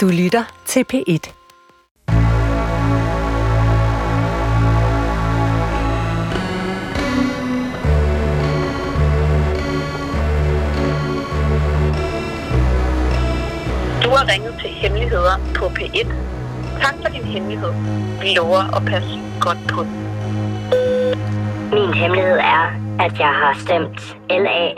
[0.00, 1.32] Du lytter til P1.
[14.04, 16.08] Du har ringet til Hemmeligheder på P1.
[16.82, 17.72] Tak for din hemmelighed.
[18.20, 19.96] Vi lover at passe godt på den.
[21.72, 22.64] Min hemmelighed er,
[23.00, 24.72] at jeg har stemt LA,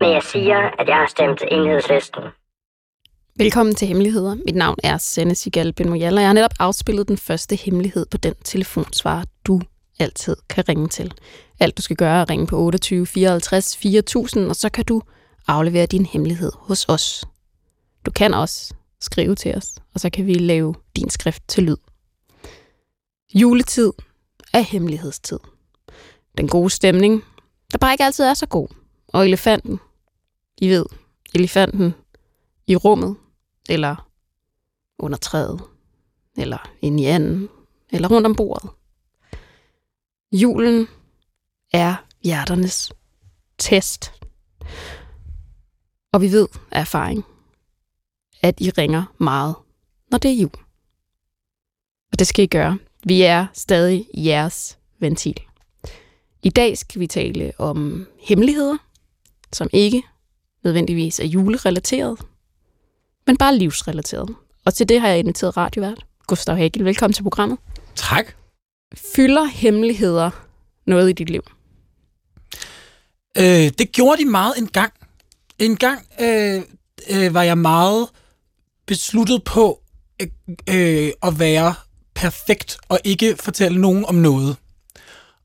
[0.00, 2.22] men jeg siger, at jeg har stemt enhedslisten.
[3.40, 4.34] Velkommen til Hemmeligheder.
[4.34, 8.16] Mit navn er Sanne Sigal Ben og jeg har netop afspillet den første hemmelighed på
[8.16, 9.60] den telefonsvarer, du
[9.98, 11.14] altid kan ringe til.
[11.60, 15.02] Alt du skal gøre er at ringe på 28 54 4000, og så kan du
[15.46, 17.24] aflevere din hemmelighed hos os.
[18.06, 21.76] Du kan også skrive til os, og så kan vi lave din skrift til lyd.
[23.34, 23.92] Juletid
[24.52, 25.38] er hemmelighedstid.
[26.38, 27.24] Den gode stemning,
[27.72, 28.68] der bare ikke altid er så god.
[29.08, 29.80] Og elefanten,
[30.58, 30.86] I ved,
[31.34, 31.94] elefanten
[32.66, 33.16] i rummet,
[33.68, 34.10] eller
[34.98, 35.60] under træet,
[36.36, 37.48] eller ind i anden,
[37.90, 38.70] eller rundt om bordet.
[40.32, 40.88] Julen
[41.72, 42.92] er hjerternes
[43.58, 44.12] test.
[46.12, 47.24] Og vi ved af erfaring,
[48.42, 49.54] at I ringer meget,
[50.10, 50.50] når det er jul.
[52.12, 52.78] Og det skal I gøre.
[53.04, 55.40] Vi er stadig jeres ventil.
[56.42, 58.76] I dag skal vi tale om hemmeligheder,
[59.52, 60.02] som ikke
[60.64, 62.26] nødvendigvis er julerelateret,
[63.28, 64.34] men bare livsrelateret.
[64.64, 66.84] Og til det har jeg inviteret radiovært Gustav Hagel.
[66.84, 67.58] Velkommen til programmet.
[67.94, 68.26] Tak.
[69.14, 70.30] Fylder hemmeligheder
[70.86, 71.42] noget i dit liv?
[73.38, 74.92] Øh, det gjorde de meget en gang.
[75.58, 76.62] En gang øh,
[77.10, 78.08] øh, var jeg meget
[78.86, 79.80] besluttet på
[80.22, 80.28] øh,
[80.68, 81.74] øh, at være
[82.14, 84.56] perfekt og ikke fortælle nogen om noget.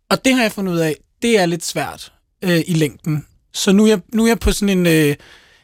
[0.10, 3.26] Og det har jeg fundet ud af, det er lidt svært øh, i længden.
[3.54, 5.16] Så nu er jeg, nu er jeg på sådan en, øh,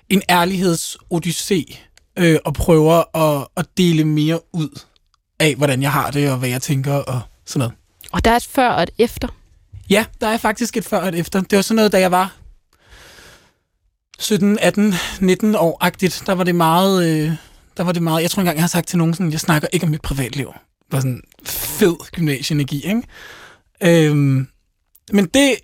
[0.10, 1.89] en ærlighedsodyssé
[2.20, 4.80] øh, og prøver at, at dele mere ud
[5.40, 7.74] af, hvordan jeg har det og hvad jeg tænker og sådan noget.
[8.12, 9.28] Og der er et før og et efter.
[9.90, 11.42] Ja, der er faktisk et før og et efter.
[11.42, 12.36] Det var sådan noget, da jeg var
[14.20, 16.24] 17, 18, 19 år-agtigt.
[16.26, 17.10] Der var det meget...
[17.10, 17.32] Øh,
[17.78, 18.22] der var det meget...
[18.22, 20.48] Jeg tror engang, jeg har sagt til nogen sådan, jeg snakker ikke om mit privatliv.
[20.48, 24.08] Det var sådan fed gymnasieenergi, ikke?
[24.10, 24.48] Øhm,
[25.12, 25.56] men det...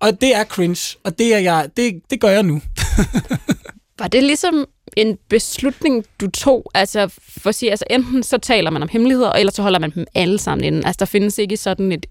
[0.00, 2.62] Og det er cringe, og det, er jeg, det, det gør jeg nu.
[3.98, 4.66] Var det ligesom
[4.96, 6.70] en beslutning, du tog?
[6.74, 9.90] Altså, for at sige, altså enten så taler man om hemmeligheder, eller så holder man
[9.90, 10.84] dem alle sammen inden.
[10.84, 12.06] Altså, der findes ikke sådan et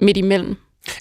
[0.00, 0.56] midt imellem.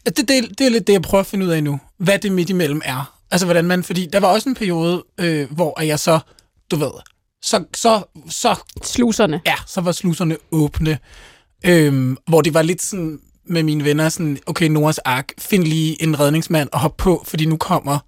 [0.06, 1.80] Det, det, det er lidt det, jeg prøver at finde ud af nu.
[1.98, 3.18] Hvad det midt imellem er.
[3.32, 3.84] Altså, hvordan man...
[3.84, 6.20] Fordi der var også en periode, øh, hvor jeg så,
[6.72, 6.92] du ved,
[7.42, 8.56] så, så, så...
[8.84, 9.42] Sluserne.
[9.46, 10.98] Ja, så var sluserne åbne.
[11.66, 16.04] Øhm, hvor det var lidt sådan med mine venner, sådan, okay, Noras ark, find lige
[16.04, 18.00] en redningsmand og hop på, fordi nu kommer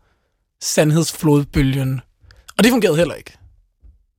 [0.61, 2.01] sandhedsflodbølgen.
[2.57, 3.37] Og det fungerede heller ikke.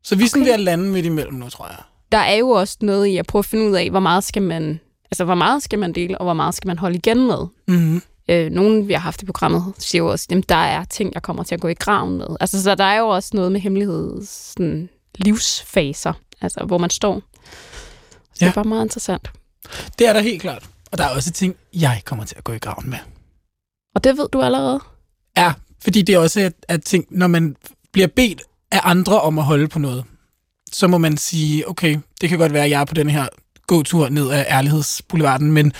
[0.04, 0.48] Så vi er sådan Okay.
[0.48, 1.76] ved at lande midt imellem nu, tror jeg.
[2.12, 4.42] Der er jo også noget i at prøve at finde ud af, hvor meget skal
[4.42, 4.80] man,
[5.10, 7.46] altså, hvor meget skal man dele, og hvor meget skal man holde igen med.
[7.68, 8.02] Mm-hmm.
[8.30, 11.22] Øh, nogen, vi har haft i programmet, siger jo også, at der er ting, jeg
[11.22, 12.26] kommer til at gå i graven med.
[12.40, 17.14] Altså, så der er jo også noget med hemmelighed, sådan livsfaser, altså, hvor man står.
[17.14, 18.48] Så det Ja.
[18.48, 19.30] er bare meget interessant.
[19.98, 20.68] Det er der helt klart.
[20.92, 22.98] Og der er også ting, jeg kommer til at gå i graven med.
[23.94, 24.80] Og det ved du allerede.
[25.36, 25.52] Ja,
[25.82, 27.56] fordi det er også at, at ting, når man
[27.92, 30.04] bliver bedt af andre om at holde på noget,
[30.72, 33.26] så må man sige, okay, det kan godt være, at jeg er på den her
[33.66, 35.72] gåtur ned ad ærlighedsboulevarden, men,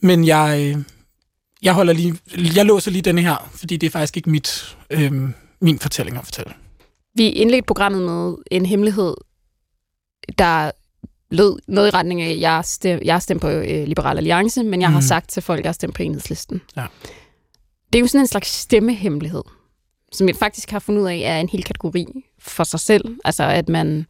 [0.00, 0.82] men jeg, øh,
[1.62, 2.18] jeg holder lige,
[2.56, 5.12] jeg låser lige denne her, fordi det er faktisk ikke mit, øh,
[5.60, 6.52] min fortælling at fortælle.
[7.14, 9.14] Vi indledte programmet med en hemmelighed,
[10.38, 10.70] der
[11.30, 14.80] lød noget i retning af, at jeg, stem, jeg stemt på øh, Liberal Alliance, men
[14.80, 14.94] jeg mm.
[14.94, 16.60] har sagt til folk, at jeg stemt på enhedslisten.
[16.76, 16.86] Ja.
[17.94, 19.42] Det er jo sådan en slags stemmehemmelighed,
[20.12, 22.06] som jeg faktisk har fundet ud af, er en hel kategori
[22.38, 23.04] for sig selv.
[23.24, 24.06] Altså at man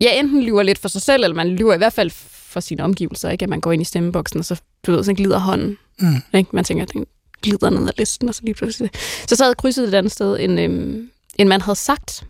[0.00, 2.82] ja, enten lyver lidt for sig selv, eller man lyver i hvert fald for sine
[2.82, 3.30] omgivelser.
[3.30, 3.42] Ikke?
[3.42, 5.78] At man går ind i stemmeboksen, og så, du ved, så glider hånden.
[5.98, 6.16] Mm.
[6.34, 6.50] Ikke?
[6.52, 7.06] Man tænker, at den
[7.42, 8.90] glider ned ad listen, og så lige pludselig.
[9.28, 12.24] Så sad krydset et andet sted, en, øhm, en mand havde sagt.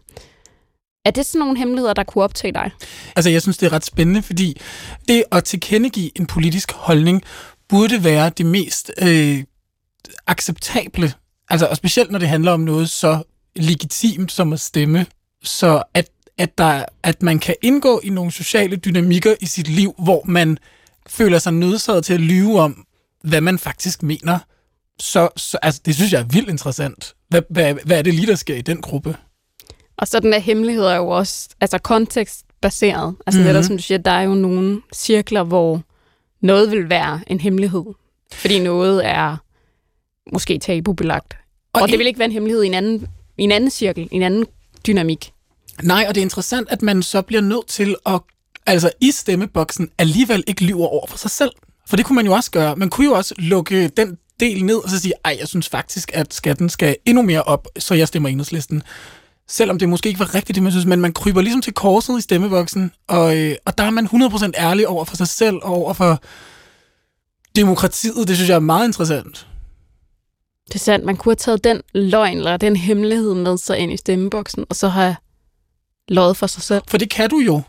[1.04, 2.70] Er det sådan nogle hemmeligheder, der kunne optage dig?
[3.16, 4.60] Altså, jeg synes, det er ret spændende, fordi
[5.08, 7.22] det at tilkendegive en politisk holdning
[7.68, 9.44] burde være det mest øh,
[10.26, 11.12] acceptable.
[11.48, 13.22] Altså, og specielt når det handler om noget så
[13.56, 15.06] legitimt som at stemme.
[15.42, 19.94] Så at, at, der, at man kan indgå i nogle sociale dynamikker i sit liv,
[19.98, 20.58] hvor man
[21.06, 22.84] føler sig nødsaget til at lyve om,
[23.24, 24.38] hvad man faktisk mener.
[25.00, 27.14] Så, så altså, det synes jeg er vildt interessant.
[27.28, 29.16] Hvad, hvad, hvad er det lige, der sker i den gruppe?
[29.98, 33.14] Og så den der hemmelighed er jo også altså kontekstbaseret.
[33.26, 33.40] Altså mm-hmm.
[33.40, 33.46] Mhm.
[33.46, 35.82] netop som du siger, der er jo nogle cirkler, hvor
[36.40, 37.84] noget vil være en hemmelighed.
[38.32, 39.36] Fordi noget er
[40.32, 41.36] måske tabubelagt.
[41.72, 43.06] Og, og det vil ikke være en hemmelighed i en anden,
[43.38, 44.46] i en anden cirkel, i en anden
[44.86, 45.32] dynamik.
[45.82, 48.20] Nej, og det er interessant, at man så bliver nødt til at,
[48.66, 51.50] altså i stemmeboksen, alligevel ikke lyver over for sig selv.
[51.86, 52.76] For det kunne man jo også gøre.
[52.76, 56.10] Man kunne jo også lukke den del ned, og så sige, ej, jeg synes faktisk,
[56.14, 58.82] at skatten skal endnu mere op, så jeg stemmer enhedslisten.
[59.48, 62.18] Selvom det måske ikke var rigtigt, det man synes, men man kryber ligesom til korset
[62.18, 65.74] i stemmeboksen, og, øh, og der er man 100% ærlig over for sig selv, og
[65.74, 66.22] over for
[67.56, 68.28] demokratiet.
[68.28, 69.46] Det synes jeg er meget interessant.
[70.68, 71.04] Det er sandt.
[71.04, 74.76] Man kunne have taget den løgn eller den hemmelighed med sig ind i stemmeboksen, og
[74.76, 75.16] så have
[76.08, 76.82] løjet for sig selv.
[76.88, 77.62] For det kan du jo.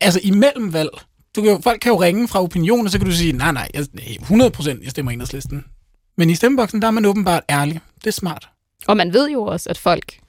[0.00, 0.90] Altså imellem valg.
[1.36, 3.52] Du kan jo, folk kan jo ringe fra opinion, og så kan du sige, nej,
[3.52, 5.64] nej, jeg, 100% jeg stemmer enhedslisten.
[6.16, 7.80] Men i stemmeboksen, der er man åbenbart ærlig.
[7.98, 8.48] Det er smart.
[8.86, 10.20] Og man ved jo også, at folk...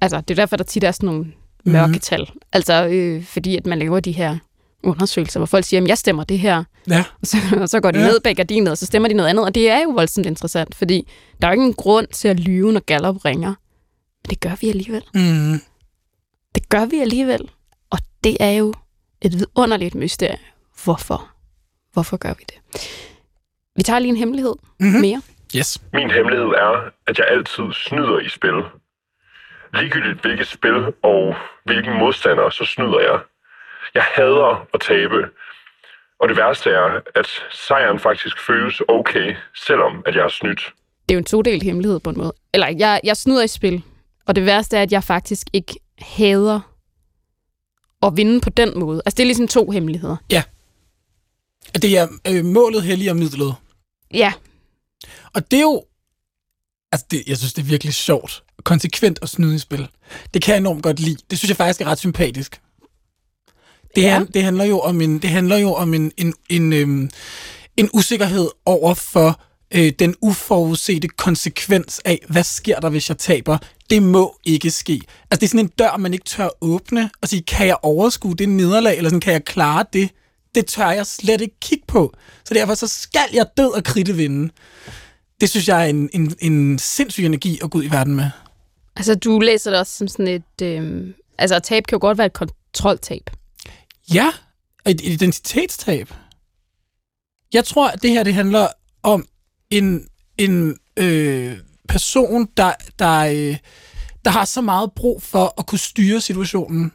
[0.00, 1.32] Altså, det er derfor, der tit er sådan nogle
[1.64, 2.20] mørketal.
[2.34, 2.40] Mm.
[2.52, 4.38] Altså, øh, fordi at man laver de her
[4.82, 6.64] undersøgelser, hvor folk siger, at jeg stemmer det her.
[6.88, 7.04] Ja.
[7.20, 8.06] Og så, og så går de ja.
[8.06, 9.44] ned bag gardinet, og så stemmer de noget andet.
[9.44, 11.08] Og det er jo voldsomt interessant, fordi
[11.42, 13.48] der er jo ikke en grund til at lyve, når Gallup ringer.
[14.24, 15.02] Men det gør vi alligevel.
[15.14, 15.60] Mm.
[16.54, 17.50] Det gør vi alligevel.
[17.90, 18.74] Og det er jo
[19.22, 20.38] et vidunderligt mysterie.
[20.84, 21.28] Hvorfor?
[21.92, 22.82] Hvorfor gør vi det?
[23.76, 25.00] Vi tager lige en hemmelighed Mhm.
[25.00, 25.22] mere.
[25.56, 25.78] Yes.
[25.92, 28.62] Min hemmelighed er, at jeg altid snyder i spil.
[29.74, 31.34] Ligegyldigt hvilket spil og
[31.64, 33.18] hvilken modstander, så snyder jeg.
[33.94, 35.16] Jeg hader at tabe.
[36.20, 39.36] Og det værste er, at sejren faktisk føles okay,
[39.66, 40.60] selvom at jeg har snydt.
[41.08, 42.32] Det er jo en todelt hemmelighed på en måde.
[42.54, 43.82] Eller jeg, jeg snyder i spil.
[44.26, 46.60] Og det værste er, at jeg faktisk ikke hader
[48.02, 49.02] at vinde på den måde.
[49.06, 50.16] Altså, det er ligesom to hemmeligheder.
[51.74, 53.54] Det er øh, målet helliger midlet.
[54.14, 54.32] Ja,
[55.34, 55.84] Og det er jo...
[56.92, 58.42] Altså, det, jeg synes, det er virkelig sjovt.
[58.64, 59.88] Konsekvent at snyde i spil.
[60.34, 61.16] Det kan jeg enormt godt lide.
[61.30, 62.60] Det synes jeg faktisk er ret sympatisk.
[63.96, 64.18] Det, Ja.
[64.18, 64.24] ja.
[64.34, 67.10] det handler jo om en, det handler jo om en, en, en, øhm,
[67.76, 69.40] en usikkerhed over for
[69.74, 73.58] øh, den uforudsete konsekvens af, hvad sker der, hvis jeg taber?
[73.90, 74.92] Det må ikke ske.
[75.30, 78.34] Altså, det er sådan en dør, man ikke tør åbne og sige, kan jeg overskue
[78.34, 80.10] det nederlag, eller sådan, kan jeg klare det?
[80.54, 82.14] Det tør jeg slet ikke kigge på.
[82.44, 84.52] Så derfor så skal jeg død og kridte vinde.
[85.40, 88.30] Det synes jeg er en, en, en sindssyg energi at gå ud i verden med.
[88.96, 90.62] altså du læser det også som sådan et...
[90.62, 91.06] Øh,
[91.38, 93.30] altså, at tab kan jo godt være et kontroltab.
[94.14, 94.32] Ja,
[94.86, 96.14] et identitetstab.
[97.52, 98.68] Jeg tror, at det her det handler
[99.02, 99.26] om
[99.70, 100.08] en,
[100.38, 101.58] en øh,
[101.88, 103.56] person, der, der, øh,
[104.24, 106.92] der har så meget brug for at kunne styre situationen,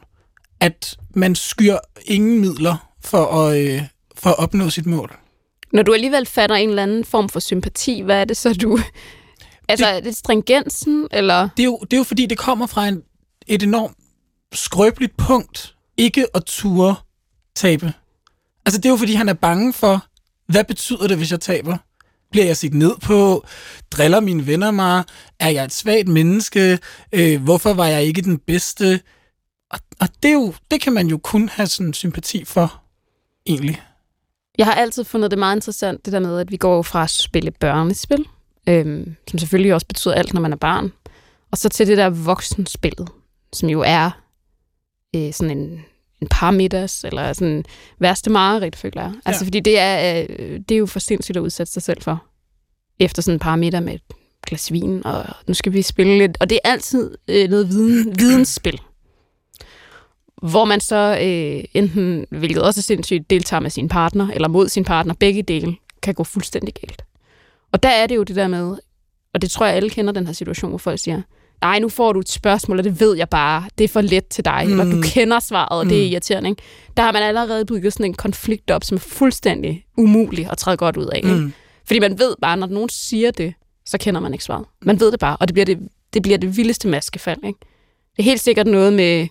[0.60, 3.82] at man skyr ingen midler for at, øh,
[4.14, 5.16] for at opnå sit mål.
[5.72, 8.78] Når du alligevel fatter en eller anden form for sympati, hvad er det så, du...
[9.68, 9.96] Altså, det...
[9.96, 11.48] er det stringensen, eller...
[11.56, 13.02] Det er jo, det er jo fordi, det kommer fra en,
[13.46, 13.96] et enormt
[14.52, 16.96] skrøbeligt punkt, ikke at ture
[17.56, 17.92] tabe.
[18.66, 20.06] Altså, det er jo fordi, han er bange for,
[20.46, 21.76] hvad betyder det, hvis jeg taber?
[22.30, 23.44] Bliver jeg set ned på?
[23.90, 25.04] Driller mine venner mig?
[25.40, 26.78] Er jeg et svagt menneske?
[27.12, 29.00] Øh, hvorfor var jeg ikke den bedste?
[29.70, 32.82] Og, og det, er jo, det kan man jo kun have sådan sympati for,
[33.46, 33.82] egentlig.
[34.58, 37.10] Jeg har altid fundet det meget interessant, det der med, at vi går fra at
[37.10, 38.24] spille børnespil,
[38.68, 40.92] øhm, som selvfølgelig også betyder alt, når man er barn,
[41.50, 43.08] og så til det der voksenspillet,
[43.52, 44.10] som jo er
[45.16, 45.84] øh, sådan en,
[46.22, 47.64] en parmiddags, eller sådan
[47.98, 49.12] værste mareridt, føler jeg.
[49.24, 49.46] Altså, Ja.
[49.46, 52.24] fordi det er, øh, det er jo for sindssygt at udsætte sig selv for,
[52.98, 54.00] efter sådan en parmiddag med et
[54.46, 58.14] glas vin, og nu skal vi spille lidt, og det er altid øh, noget viden,
[58.20, 58.80] vidensspil.
[60.42, 64.68] Hvor man så øh, enten, hvilket også er sindssygt, deltager med sin partner, eller mod
[64.68, 67.02] sin partner, begge dele kan gå fuldstændig galt.
[67.72, 68.76] Og der er det jo det der med,
[69.34, 71.22] og det tror jeg alle kender den her situation, hvor folk siger,
[71.60, 74.26] nej, nu får du et spørgsmål, og det ved jeg bare, det er for let
[74.28, 74.70] til dig, mm.
[74.80, 76.12] eller du kender svaret, og det er Mm.
[76.12, 76.50] irriterende.
[76.50, 76.62] Ikke?
[76.96, 80.76] Der har man allerede bygget sådan en konflikt op, som er fuldstændig umulig at træde
[80.76, 81.16] godt ud af.
[81.16, 81.28] Ikke?
[81.28, 81.52] Mm.
[81.86, 83.54] Fordi man ved bare, når nogen siger det,
[83.86, 84.64] så kender man ikke svaret.
[84.82, 85.78] Man ved det bare, og det bliver det,
[86.14, 87.38] det, bliver det vildeste maskefald.
[87.46, 87.58] Ikke?
[88.16, 89.26] Det er helt sikkert noget med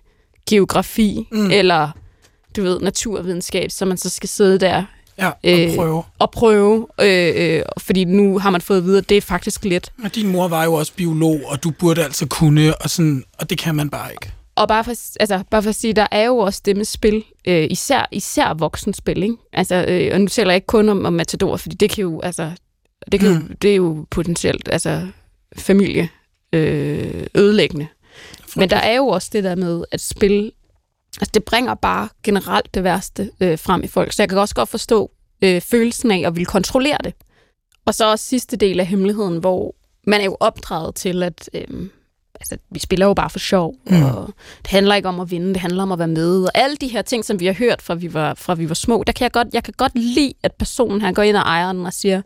[0.50, 1.38] geografi, Mm.
[1.38, 1.52] mm.
[1.52, 1.90] eller
[2.56, 4.84] du ved, naturvidenskab, så man så skal sidde der
[5.18, 6.04] Ja, og Øh, prøve.
[6.20, 9.66] og prøve, øh, øh, fordi nu har man fået at vide, at det er faktisk
[9.66, 9.92] let.
[10.04, 13.50] Og din mor var jo også biolog, og du burde altså kunne, og, sådan, og
[13.50, 14.32] det kan man bare ikke.
[14.56, 17.24] Og bare for, altså, bare for at sige, der er jo også det med spil,
[17.48, 19.36] øh, især, især voksenspil, ikke?
[19.54, 22.22] Altså, øh, og nu taler jeg ikke kun om, om Matador, fordi det kan jo,
[22.22, 22.52] altså,
[23.12, 23.56] det, kan Mm.
[23.62, 25.08] det er jo potentielt, altså,
[25.58, 26.10] familie
[26.54, 27.88] øh, ødelæggende.
[28.56, 30.52] Men der er jo også det der med, at spil,
[31.22, 34.14] altså det bringer bare generelt det værste øh, frem i folk.
[34.14, 37.14] Så jeg kan også godt forstå øh, følelsen af at ville kontrollere det.
[37.86, 39.76] Og så også sidste del af hemmeligheden, hvor
[40.08, 41.90] man er jo opdraget til, at øh,
[42.40, 44.04] altså, vi spiller jo bare for sjov, Mm.
[44.04, 44.28] og
[44.62, 46.44] det handler ikke om at vinde, det handler om at være med.
[46.44, 48.76] Og alle de her ting, som vi har hørt fra vi var, fra vi var
[48.76, 51.42] små, der kan jeg godt, jeg kan godt lide, at personen her går ind og
[51.42, 52.18] ejer den og siger,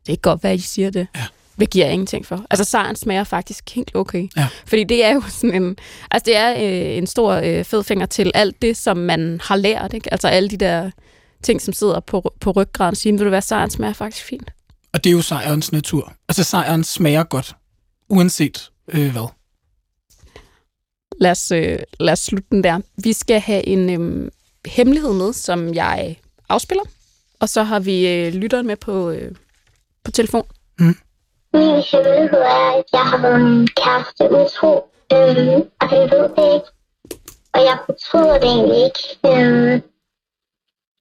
[0.00, 1.06] det er ikke godt, hvad I siger det.
[1.16, 1.24] Ja.
[1.60, 2.44] Hvad giver jeg ingenting for?
[2.50, 4.28] Altså sejren smager faktisk helt okay.
[4.36, 4.48] Ja.
[4.66, 5.76] Fordi det er jo sådan en,
[6.10, 9.56] altså det er øh, en stor øh, fed finger til alt det, som man har
[9.56, 10.12] lært, ikke?
[10.12, 10.90] Altså alle de der
[11.42, 14.50] ting, som sidder på, på ryggraden, siger, vil du være, sejren smager faktisk fint.
[14.92, 16.12] Og det er jo sejrens natur.
[16.28, 17.56] Altså sejren smager godt,
[18.08, 19.28] uanset øh, hvad.
[21.20, 22.80] Lad os, øh, lad os slutte den der.
[23.04, 24.30] Vi skal have en øh,
[24.66, 26.16] hemmelighed med, som jeg
[26.48, 26.84] afspiller.
[27.40, 29.32] Og så har vi øh, lytteren med på, øh,
[30.04, 30.44] på telefon.
[31.52, 34.72] Min hemmelighed er, at jeg har været min kæreste utro,
[35.12, 36.70] øhm, og han ved det ikke.
[37.54, 39.04] Og jeg fortryder det egentlig ikke.
[39.30, 39.82] Øhm,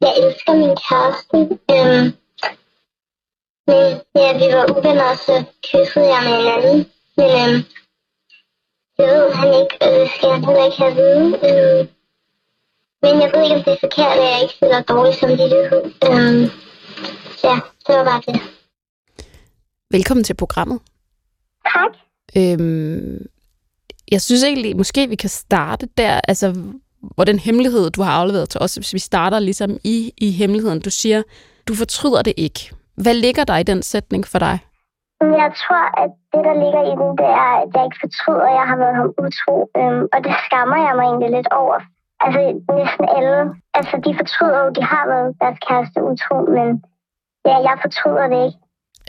[0.02, 1.38] jeg elsker min kæreste.
[1.74, 2.08] Øhm,
[3.68, 6.80] men ja, vi var uvenner, så kyssede jeg med hinanden.
[7.18, 7.64] Men øhm,
[8.98, 11.28] det ved han ikke, og det skal han heller ikke have at vide.
[11.50, 11.90] Øhm,
[13.02, 15.84] men jeg ved ikke, om det er forkert, at jeg ikke føler dårlig samvittighed.
[16.08, 16.44] Øhm,
[17.44, 18.59] ja, det var bare det.
[19.92, 20.80] Velkommen til programmet.
[21.76, 21.94] Tak.
[22.40, 23.18] Øhm,
[24.14, 26.48] jeg synes egentlig, måske vi kan starte der, altså
[27.16, 30.80] hvor den hemmelighed, du har afleveret til os, hvis vi starter ligesom i, i hemmeligheden.
[30.88, 31.20] Du siger,
[31.68, 32.60] du fortryder det ikke.
[33.04, 34.56] Hvad ligger der i den sætning for dig?
[35.22, 38.56] Jeg tror, at det, der ligger i den, det er, at jeg ikke fortryder, at
[38.60, 39.56] jeg har været ham utro.
[39.80, 41.78] Øhm, og det skammer jeg mig egentlig lidt over.
[42.24, 42.40] Altså
[42.80, 43.40] næsten alle.
[43.78, 46.68] Altså de fortryder jo, de har været deres kæreste utro, men
[47.50, 48.60] ja, jeg fortryder det ikke.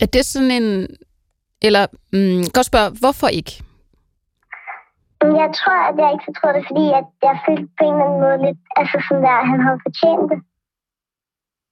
[0.02, 0.86] Er det sådan en...
[1.62, 3.52] Eller, mm, godt spørge, hvorfor ikke?
[5.42, 8.20] Jeg tror, at jeg ikke fortryder det, fordi at jeg følte på en eller anden
[8.24, 10.38] måde lidt, altså sådan der, at han havde fortjent det.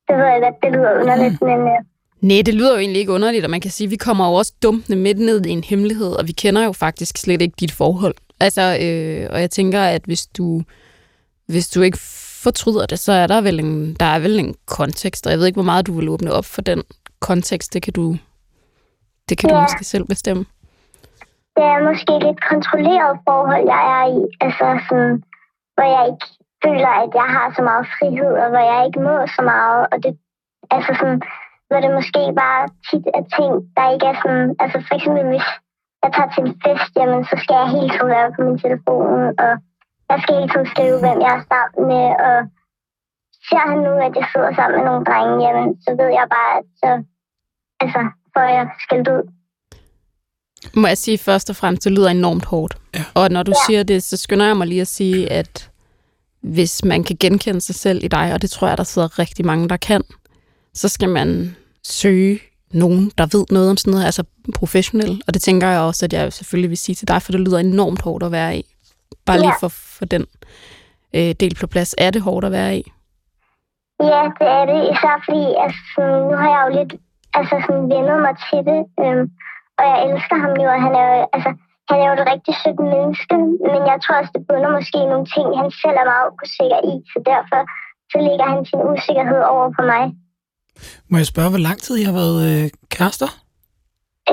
[0.06, 1.80] Det ved jeg godt, det lyder underligt, men øh,
[2.20, 4.35] Nej, det lyder jo egentlig ikke underligt, og man kan sige, at vi kommer jo
[4.35, 7.73] også dumpende midt ned i en hemmelighed, og vi kender jo faktisk slet ikke dit
[7.73, 8.14] forhold.
[8.40, 10.62] Altså, øh, og jeg tænker, at hvis du,
[11.47, 11.99] hvis du ikke
[12.42, 15.47] fortryder det, så er der vel en, der er vel en kontekst, og jeg ved
[15.47, 16.82] ikke, hvor meget du vil åbne op for den
[17.20, 18.06] kontekst, det kan du,
[19.28, 19.60] det kan du Ja.
[19.60, 20.44] måske selv bestemme.
[21.56, 24.20] det er måske et lidt kontrolleret forhold, jeg er i.
[24.44, 25.14] Altså sådan,
[25.75, 26.26] hvor jeg ikke
[26.64, 29.82] føler, at jeg har så meget frihed, og hvor jeg ikke må så meget.
[29.92, 30.12] Og det,
[30.76, 31.20] altså sådan,
[31.68, 34.46] hvor det måske bare tit er ting, der ikke er sådan...
[34.62, 35.46] Altså for eksempel, hvis
[36.02, 39.08] jeg tager til en fest, jamen, så skal jeg hele tiden være på min telefon,
[39.44, 39.52] og
[40.10, 42.37] jeg skal hele tiden skrive, hvem jeg er sammen med, og
[43.49, 46.52] ser han nu, at jeg sidder sammen med nogle drenge, jamen, så ved jeg bare,
[46.59, 46.90] at så
[47.83, 48.00] altså,
[48.35, 49.25] får jeg skældt ud.
[50.75, 52.76] Må jeg sige først og fremmest, det lyder enormt hårdt.
[52.95, 53.05] Ja.
[53.14, 53.67] Og når du ja.
[53.67, 55.71] siger det, så skynder jeg mig lige at sige, at
[56.40, 59.47] hvis man kan genkende sig selv i dig, og det tror jeg, der sidder rigtig
[59.47, 60.02] mange, der kan,
[60.75, 62.40] så skal man søge
[62.71, 64.25] nogen, der ved noget om sådan noget, altså
[64.55, 65.23] professionel.
[65.26, 67.59] Og det tænker jeg også, at jeg selvfølgelig vil sige til dig, for det lyder
[67.59, 68.75] enormt hårdt at være i.
[69.26, 70.26] Bare lige for, for den
[71.14, 71.95] øh, del på plads.
[71.99, 72.93] Er det hårdt at være i?
[74.11, 74.81] Ja, det er det.
[74.93, 76.93] Især fordi, altså, sådan, nu har jeg jo lidt
[77.38, 78.81] altså, sådan, vendet mig til det.
[79.02, 79.25] Øhm,
[79.78, 81.50] og jeg elsker ham jo, og han er jo, altså,
[81.88, 83.37] han er jo et rigtig sødt menneske.
[83.73, 86.95] Men jeg tror også, det bunder måske nogle ting, han selv er meget usikker i.
[87.12, 87.61] Så derfor
[88.12, 90.05] så lægger han sin usikkerhed over på mig.
[91.11, 92.64] Må jeg spørge, hvor lang tid I har været øh,
[92.95, 93.31] kærester?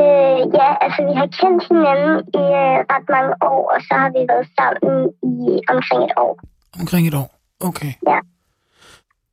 [0.01, 4.09] Øh, ja, altså vi har kendt hinanden i øh, ret mange år, og så har
[4.15, 4.95] vi været sammen
[5.31, 5.35] i
[5.73, 6.33] omkring et år.
[6.81, 7.29] Omkring et år.
[7.69, 7.91] Okay.
[8.11, 8.19] Ja.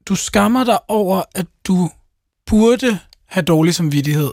[0.09, 1.91] Du skammer dig over, at du
[2.51, 4.31] burde have dårlig samvittighed.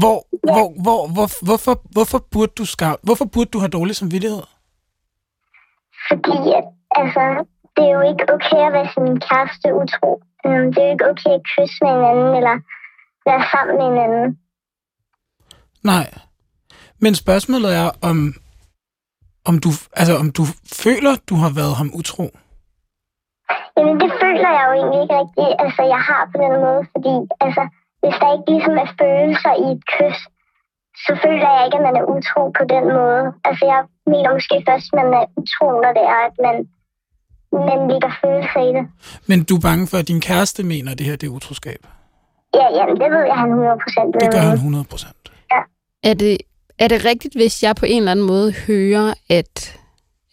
[0.00, 0.52] Hvor, ja.
[0.52, 4.42] hvor, hvor, hvor, hvorfor, hvorfor, burde du skam, hvorfor burde du have dårlig samvittighed?
[6.08, 6.66] Fordi at,
[7.00, 7.24] altså,
[7.76, 10.10] det er jo ikke okay at være sin kæreste utro.
[10.46, 12.56] Øhm, Det er jo ikke okay at kysse med hinanden, eller
[13.26, 14.38] være sammen med hinanden.
[15.82, 16.06] Nej.
[16.98, 18.34] Men spørgsmålet er, om,
[19.44, 20.44] om, du, altså, om du
[20.82, 22.26] føler, du har været ham utro.
[23.76, 27.14] Jamen, det føler jeg jo egentlig ikke rigtigt, altså, jeg har på den måde, fordi
[27.44, 27.62] altså,
[28.02, 30.18] hvis der ikke ligesom er følelser i et kys,
[31.04, 33.24] så føler jeg ikke, at man er utro på den måde.
[33.48, 33.80] Altså, jeg
[34.12, 36.56] mener måske først, at man er utro, når det er, at man,
[37.70, 38.84] man ligger følelser i det.
[39.30, 41.80] Men du er bange for, at din kæreste mener, at det her det er utroskab.
[42.58, 45.22] Ja, jamen, det ved jeg, han 100 procent Det gør han 100 procent.
[46.10, 46.38] Er det,
[46.78, 49.78] er det rigtigt, hvis jeg på en eller anden måde hører, at,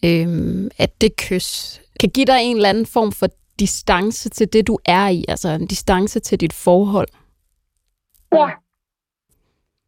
[0.06, 3.28] øhm, at det kys kan give dig en eller anden form for
[3.60, 5.26] distance til det, du er i?
[5.28, 7.08] Altså en distance til dit forhold?
[8.32, 8.50] Ja.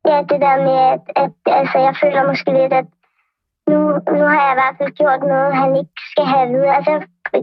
[0.09, 2.87] Ja, det der med, at, at altså, jeg føler måske lidt, at
[3.71, 3.79] nu,
[4.17, 6.69] nu har jeg i hvert fald gjort noget, han ikke skal have at vide.
[6.77, 6.93] Altså,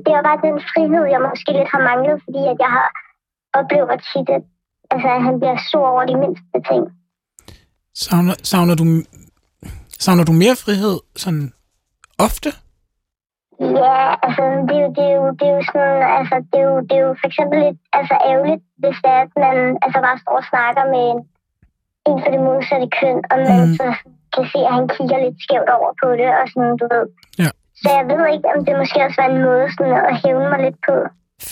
[0.05, 2.89] det var bare den frihed, jeg måske lidt har manglet, fordi at jeg har
[3.59, 4.45] oplevet tit, at,
[4.93, 6.83] altså, at han bliver sur over de mindste ting.
[8.03, 8.85] Savner, savner, du,
[10.05, 11.53] savner du mere frihed sådan
[12.27, 12.51] ofte?
[13.61, 16.67] Ja, altså, det er jo, det er jo, det er jo sådan, altså, det er
[16.71, 19.99] jo, det er jo for eksempel lidt altså, ærgerligt, hvis det er, at man altså,
[20.07, 21.19] bare står og snakker med en,
[22.09, 23.75] en for det modsatte køn, og man Mhm.
[23.81, 23.87] så
[24.35, 27.05] kan se, at han kigger lidt skævt over på det, og sådan, du ved.
[27.43, 27.51] Ja.
[27.81, 30.61] Så jeg ved ikke, om det måske også var en måde sådan at hævne mig
[30.67, 30.95] lidt på.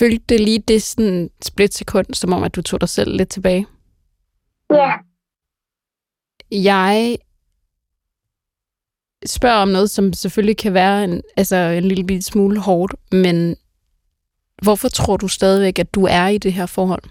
[0.01, 3.67] Følte det lige det sådan splitsekund, som om, at du tog dig selv lidt tilbage?
[4.81, 4.93] Ja,
[6.51, 7.17] Jeg
[9.27, 13.57] spørger om noget, som selvfølgelig kan være en, altså en lille smule hårdt, men
[14.63, 17.03] hvorfor tror du stadigvæk, at du er i det her forhold?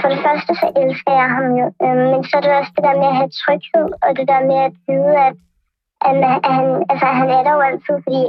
[0.00, 2.84] for det første så elsker jeg ham jo, øhm, men så er det også det
[2.88, 5.34] der med at have tryghed, og det der med at vide, at,
[6.08, 6.14] at,
[6.46, 8.22] at han, altså, han er der jo altid, fordi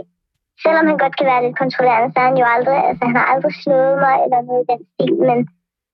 [0.63, 3.27] selvom han godt kan være lidt kontrollerende, så er han jo aldrig, altså han har
[3.33, 5.39] aldrig slået mig eller noget i den stil, men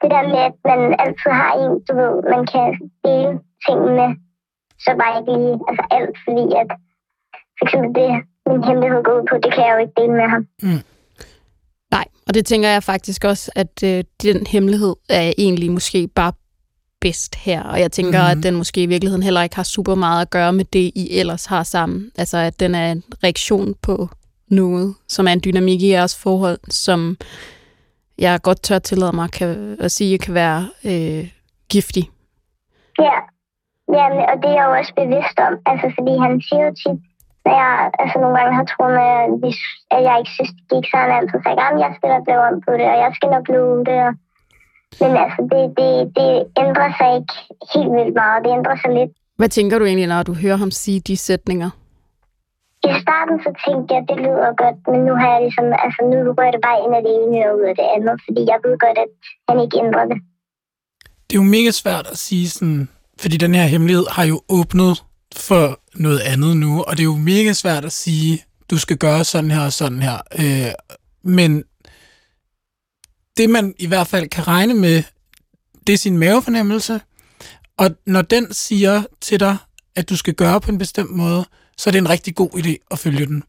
[0.02, 2.68] det der med, at man altid har en, du ved, man kan
[3.06, 3.34] dele
[3.66, 4.10] ting med,
[4.84, 6.70] så bare ikke lige, altså alt, fordi at
[7.58, 8.10] for eksempel det,
[8.50, 10.44] min hemmelighed går ud på, det kan jeg jo ikke dele med ham.
[11.92, 16.34] Nej, og det tænker jeg faktisk også, at øh, den hemmelighed er egentlig måske bare
[17.02, 17.64] bedst her.
[17.64, 18.28] Og jeg tænker, Mhm.
[18.28, 18.40] mm-hmm.
[18.40, 21.18] at den måske i virkeligheden heller ikke har super meget at gøre med det, I
[21.20, 22.12] ellers har sammen.
[22.18, 24.10] Altså, at den er en reaktion på
[24.50, 27.18] noget, som er en dynamik i jeres forhold, som
[28.18, 31.30] jeg godt tør tillade mig kan, at sige, kan være øh,
[31.70, 32.10] giftig.
[33.00, 33.20] Ja, ja
[33.94, 37.00] men, og det er jeg jo også bevidst om, altså fordi han siger jo tit,
[37.46, 39.60] når jeg altså nogle gange har troet med, at, hvis,
[39.96, 42.44] at jeg ikke synes, det gik, så han altid sagt, at jeg skal nok lave
[42.50, 44.00] om på det, og jeg skal nok love det.
[44.08, 44.14] Og...
[45.02, 46.32] Men altså, det, det, det
[46.64, 47.36] ændrer sig ikke
[47.74, 49.12] helt vildt meget, det ændrer sig lidt.
[49.40, 51.70] Hvad tænker du egentlig, når du hører ham sige de sætninger?
[52.90, 56.00] I starten så tænkte jeg, at det lyder godt, men nu har jeg ligesom, altså
[56.12, 58.58] nu rører det bare ind af det ene og ud af det andet, fordi jeg
[58.66, 59.12] ved godt, at
[59.50, 60.20] han ikke ændrer det.
[61.26, 65.04] Det er jo mega svært at sige sådan, fordi den her hemmelighed har jo åbnet
[65.36, 69.24] for noget andet nu, og det er jo mega svært at sige, du skal gøre
[69.24, 70.18] sådan her og sådan her.
[70.40, 70.72] Øh,
[71.24, 71.64] men
[73.38, 75.04] det man i hvert fald kan regne med,
[75.88, 77.02] det er sin mavefornemmelse,
[77.78, 79.58] og når den siger til dig,
[79.96, 81.46] at du skal gøre på en bestemt måde,
[81.78, 83.44] så er det en rigtig god idé at følge den.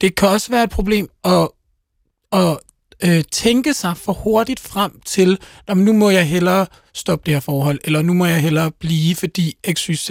[0.00, 1.48] Det kan også være et problem at,
[2.32, 2.58] at
[3.04, 7.40] øh, tænke sig for hurtigt frem til, at nu må jeg hellere stoppe det her
[7.40, 10.10] forhold, eller nu må jeg hellere blive, fordi x, y, z.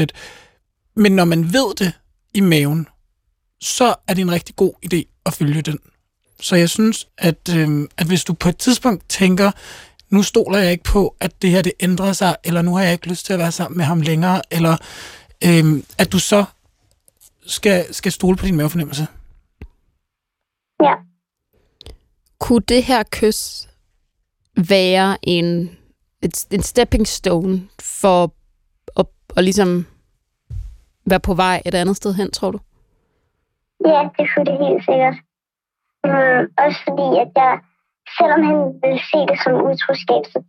[0.96, 1.94] Men når man ved det
[2.34, 2.88] i maven,
[3.62, 5.80] så er det en rigtig god idé at følge den.
[6.42, 9.52] Så jeg synes, at, øh, at hvis du på et tidspunkt tænker,
[10.10, 12.94] nu stoler jeg ikke på, at det her det ændrer sig, eller nu har jeg
[12.94, 14.78] ikke lyst til at være sammen med ham længere, eller
[15.46, 16.44] øh, at du så
[17.46, 19.08] skal, skal stole på din mavefornemmelse.
[20.84, 21.11] Ja,
[22.44, 23.70] kunne det her kys
[24.70, 25.48] være en,
[26.26, 27.56] et, en stepping stone
[28.00, 28.20] for
[29.00, 29.06] at,
[29.38, 29.86] at ligesom
[31.06, 32.60] være på vej et andet sted hen, tror du?
[33.86, 35.18] Ja, det kunne det helt sikkert.
[36.08, 37.54] Mm, også fordi, at jeg,
[38.18, 40.40] selvom han ville se det som utroskab, så,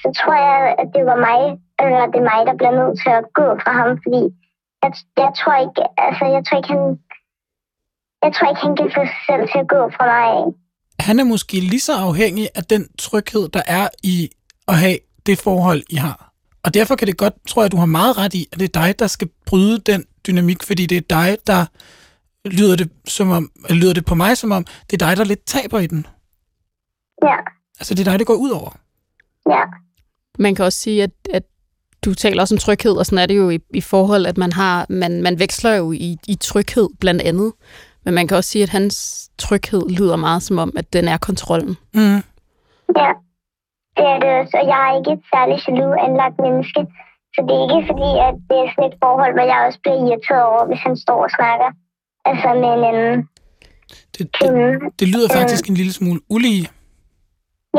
[0.00, 1.42] så tror jeg, at det var mig,
[1.82, 4.22] eller det er mig, der bliver nødt til at gå fra ham, fordi
[4.82, 4.92] jeg,
[5.24, 6.84] jeg tror ikke, altså jeg tror ikke, han,
[8.24, 10.54] jeg tror ikke, han kan få sig selv til at gå fra mig.
[11.02, 14.30] Han er måske lige så afhængig af den tryghed, der er i
[14.68, 16.32] at have det forhold, I har.
[16.62, 18.80] Og derfor kan det godt, tror jeg, du har meget ret i, at det er
[18.80, 21.66] dig, der skal bryde den dynamik, fordi det er dig, der
[22.48, 25.24] lyder det, som om, eller lyder det på mig som om, det er dig, der
[25.24, 26.06] lidt taber i den.
[27.22, 27.36] Ja,
[27.80, 28.78] Altså, det er dig, det går ud over.
[29.50, 29.62] ja,
[30.38, 31.42] Man kan også sige, at, at
[32.04, 34.52] du taler også om tryghed, og sådan er det jo i, i forhold, at man
[34.52, 37.52] har man, man veksler jo i, i tryghed blandt andet.
[38.04, 41.16] Men man kan også sige, at hans tryghed lyder meget som om, at den er
[41.18, 41.76] kontrollen.
[41.94, 42.20] Mm.
[43.02, 43.10] ja.
[43.96, 46.80] Det er det også, og jeg er ikke et særligt jaloux anlagt menneske.
[47.34, 49.98] Så det er ikke fordi, at det er sådan et forhold, hvor jeg også bliver
[50.06, 51.68] irriteret over, hvis han står og snakker.
[52.28, 53.28] Altså med en anden
[54.14, 54.68] Det, det, kvinde.
[54.98, 56.68] det lyder faktisk en lille smule ulige.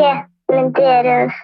[0.03, 0.13] Ja,
[0.53, 1.39] men det er det også.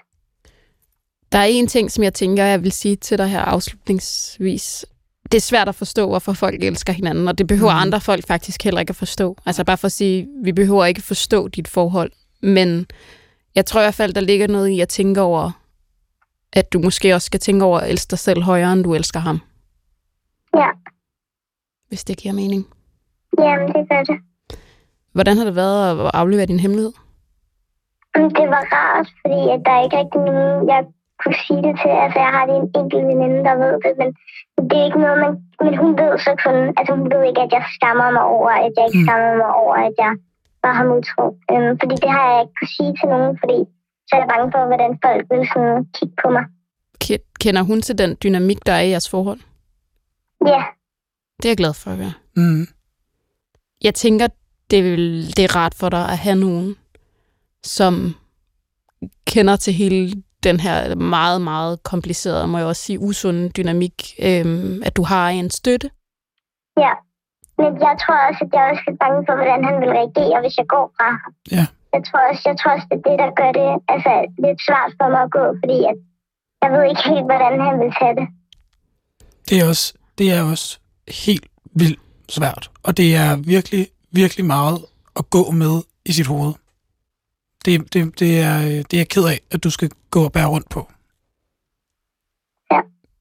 [1.32, 4.86] Der er en ting, som jeg tænker, jeg vil sige til dig her afslutningsvis.
[5.32, 7.80] Det er svært at forstå, hvorfor folk elsker hinanden, og det behøver mm.
[7.82, 9.36] andre folk faktisk heller ikke at forstå.
[9.46, 12.12] Altså bare for at sige, vi behøver ikke forstå dit forhold,
[12.42, 12.86] men
[13.56, 15.52] jeg tror i hvert fald, der ligger noget i at tænke over,
[16.54, 19.20] at du måske også skal tænke over at elske dig selv højere, end du elsker
[19.20, 19.40] ham.
[20.58, 20.70] Ja,
[21.88, 22.68] Hvis det giver mening.
[23.40, 24.20] jamen det gør det.
[25.12, 26.92] Hvordan har det været at aflevere din hemmelighed?
[28.16, 30.84] Det var rart, fordi at der er ikke rigtig nogen, jeg
[31.22, 31.94] kunne sige det til.
[32.04, 34.10] Altså, jeg har lige en enkelt veninde, der ved det, men
[34.70, 35.34] det er ikke noget, man...
[35.66, 36.56] Men hun ved så kun...
[36.78, 39.06] Altså, hun ved ikke, at jeg skammer mig over, at jeg ikke Mm.
[39.06, 40.12] skammer mig over, at jeg
[40.64, 41.26] var ham utro.
[41.52, 43.58] Øhm, fordi det har jeg ikke kunne sige til nogen, fordi
[44.08, 46.46] så er jeg bange for, hvordan folk vil sådan kigge på mig.
[47.04, 49.40] Ke- Kender hun til den dynamik, der er i jeres forhold?
[50.54, 50.62] Ja,
[51.38, 52.14] Det er jeg glad for at høre.
[52.36, 52.66] Mm.
[53.84, 54.28] Jeg tænker,
[54.72, 56.76] det, vil, det er rart for dig at have nogen,
[57.64, 57.94] som
[59.28, 64.82] kender til hele den her meget, meget komplicerede, må jeg også sige, usunde dynamik, øhm,
[64.86, 65.90] at du har en støtte.
[66.78, 66.94] Ja.
[67.58, 70.42] Men jeg tror også, at jeg er også lidt bange for, hvordan han vil reagere,
[70.44, 71.34] hvis jeg går fra ham.
[71.58, 71.66] Ja.
[71.94, 74.14] Jeg tror også, jeg tror også, det er det, der gør det altså,
[74.46, 75.98] lidt svært for mig at gå, fordi at
[76.62, 78.28] jeg ved ikke helt, hvordan han vil tage det.
[79.50, 80.80] Det er også, det er også
[81.26, 81.46] helt
[81.82, 82.00] vildt
[82.30, 82.72] svært.
[82.84, 84.78] Og det er virkelig, virkelig meget
[85.20, 85.76] at gå med
[86.06, 86.54] i sit hoved.
[87.66, 90.48] Det, det, det, er, det er jeg ked af, at du skal gå og bære
[90.48, 90.88] rundt på.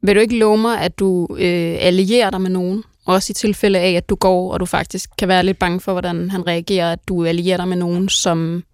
[0.02, 2.84] Vil du ikke love mig, at du øh, allierer dig med nogen?
[3.06, 5.92] Også i tilfælde af, at du går, og du faktisk kan være lidt bange for,
[5.92, 8.64] hvordan han reagerer, at du allierer dig med nogen, som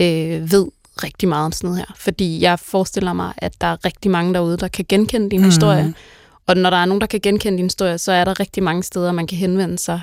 [0.00, 0.66] øh, ved
[1.02, 1.94] rigtig meget om sådan noget her.
[1.96, 5.44] Fordi jeg forestiller mig, at der er rigtig mange derude, der kan genkende din mm.
[5.46, 5.94] historie.
[6.46, 8.82] Og når der er nogen, der kan genkende din historie, så er der rigtig mange
[8.82, 10.00] steder, man kan henvende sig,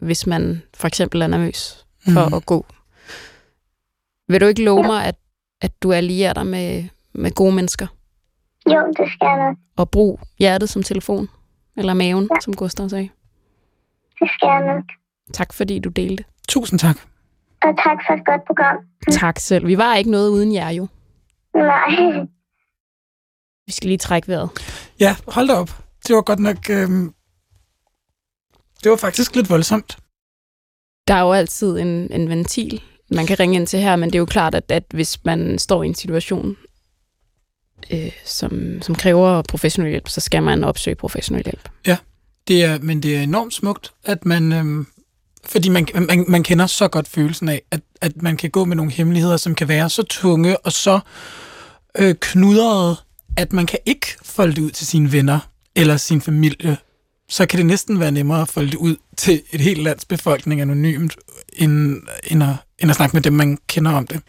[0.00, 2.34] hvis man for eksempel er nervøs for Mhm.
[2.34, 2.66] at gå.
[4.28, 5.14] Vil du ikke love mig, at,
[5.60, 7.86] at du allierer dig med, med gode mennesker?
[8.66, 9.56] Jo, det skal jeg nok.
[9.76, 11.28] Og brug hjertet som telefon?
[11.76, 13.08] Eller maven, som Gustav sagde?
[14.20, 14.84] Det skal jeg nok.
[15.32, 16.24] Tak fordi du delte.
[16.48, 16.96] Tusind tak.
[17.62, 18.76] Og tak for et godt program.
[19.12, 19.66] Tak selv.
[19.66, 20.88] Vi var ikke noget uden jer jo.
[21.54, 22.26] Nej.
[23.66, 24.50] Vi skal lige trække vejret.
[25.00, 25.70] Ja, hold da op.
[26.06, 26.70] Det var godt nok...
[26.70, 27.14] Øhm,
[28.84, 29.98] det var faktisk lidt voldsomt.
[31.08, 34.14] Der er jo altid en, en ventil, man kan ringe ind til her, men det
[34.14, 36.56] er jo klart, at, at hvis man står i en situation,
[37.90, 41.68] øh, som, som kræver professionel hjælp, så skal man opsøge professionel hjælp.
[41.86, 41.96] Ja,
[42.48, 44.52] Det er, men det er enormt smukt, at man...
[44.52, 44.84] Øh,
[45.44, 48.76] fordi man, man, man kender så godt følelsen af, at, at man kan gå med
[48.76, 51.00] nogle hemmeligheder, som kan være så tunge og så
[51.98, 52.96] øh, knudrede,
[53.36, 55.38] at man kan ikke folde det ud til sine venner
[55.76, 56.76] eller sin familie.
[57.28, 60.60] Så kan det næsten være nemmere at folde det ud til et helt lands befolkning
[60.60, 61.16] anonymt,
[61.52, 61.96] end,
[62.30, 64.22] end, at, end at snakke med dem, man kender om det.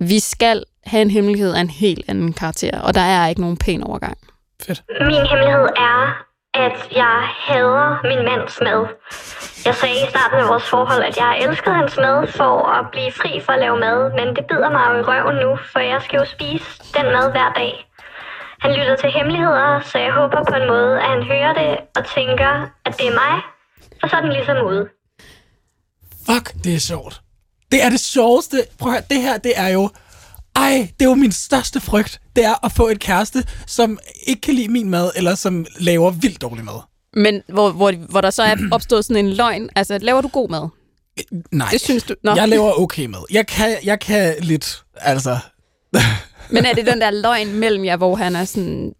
[0.00, 3.56] Vi skal have en hemmelighed af en helt anden karakter, og der er ikke nogen
[3.56, 4.18] pæn overgang.
[4.62, 4.82] Fedt.
[5.00, 8.80] Min hemmelighed er, at jeg hader min mands mad.
[9.66, 13.12] Jeg sagde i starten af vores forhold, at jeg elskede hans mad for at blive
[13.12, 16.02] fri for at lave mad, men det bider mig jo i røven nu, for jeg
[16.02, 17.85] skal jo spise den mad hver dag.
[18.66, 22.02] Han lytter til hemmeligheder, så jeg håber på en måde, at han hører det og
[22.16, 22.50] tænker,
[22.86, 23.34] at det er mig,
[24.02, 24.88] og så er den ligesom ude.
[26.26, 27.20] Fuck, det er sjovt.
[27.72, 28.56] Det er det sjoveste.
[28.78, 29.90] Prøv at høre, det her, det er jo...
[30.56, 32.20] Ej, det er jo min største frygt.
[32.36, 36.10] Det er at få et kæreste, som ikke kan lide min mad, eller som laver
[36.10, 36.80] vildt dårlig mad.
[37.14, 40.48] Men hvor, hvor, hvor der så er opstået sådan en løgn, altså laver du god
[40.48, 40.68] mad?
[41.52, 42.14] Nej, Det synes du?
[42.22, 42.34] Nå.
[42.34, 43.24] jeg laver okay mad.
[43.30, 45.38] Jeg kan, jeg kan lidt, altså...
[46.50, 48.92] Men er det den der løgn mellem jer, hvor han er sådan,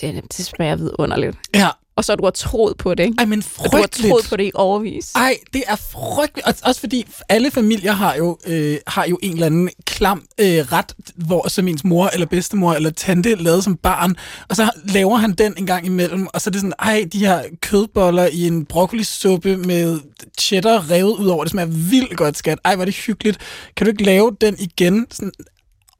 [0.00, 1.36] det, det smager vidunderligt.
[1.54, 3.14] Ja, Og så du har troet på det, ikke?
[3.18, 4.10] ej, men Og du har frygteligt.
[4.12, 5.12] troet på det i overvis.
[5.14, 6.46] Ej, det er frygteligt.
[6.48, 10.46] Og også fordi alle familier har jo, øh, har jo en eller anden klam øh,
[10.46, 14.16] ret, hvor som ens mor eller bedstemor eller tante lavede som barn.
[14.48, 17.18] Og så laver han den en gang imellem, og så er det sådan, ej, de
[17.18, 19.98] her kødboller i en broccolisuppe med
[20.40, 21.44] cheddar revet ud over.
[21.44, 22.58] Det smager vildt godt, skat.
[22.64, 23.38] Ej, hvor er det hyggeligt.
[23.76, 25.06] Kan du ikke lave den igen?
[25.10, 25.32] Sådan,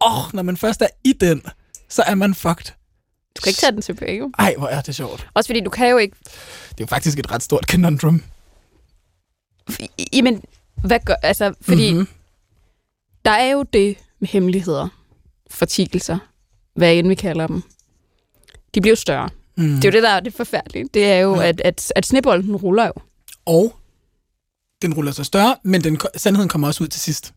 [0.07, 1.43] åh, når man først er i den,
[1.89, 2.67] så er man fucked.
[3.37, 4.31] Du kan ikke tage den tilbage, jo.
[4.39, 5.29] Ej, hvor er det sjovt.
[5.35, 6.17] Også fordi du kan jo ikke...
[6.69, 8.23] Det er jo faktisk et ret stort conundrum.
[10.13, 10.43] Jamen,
[10.85, 11.15] hvad gør...
[11.23, 11.99] Altså, fordi Mhm.
[12.01, 12.15] mm-hmm.
[13.25, 14.89] der er jo det med hemmeligheder,
[15.51, 16.19] fortikelser,
[16.75, 17.63] hvad end vi kalder dem.
[18.75, 19.29] De bliver jo større.
[19.57, 19.75] Mm.
[19.75, 20.89] Det er jo det, der er det forfærdelige.
[20.95, 21.49] Det er jo, ja.
[21.49, 22.93] at, at, at snebolden ruller jo.
[23.47, 23.77] Og
[24.83, 27.35] den ruller sig større, men den, sandheden kommer også ud til sidst.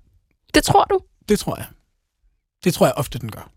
[0.54, 1.00] Det tror du?
[1.30, 1.66] Det tror jeg.
[2.64, 3.52] Det tror jeg ofte, den gør.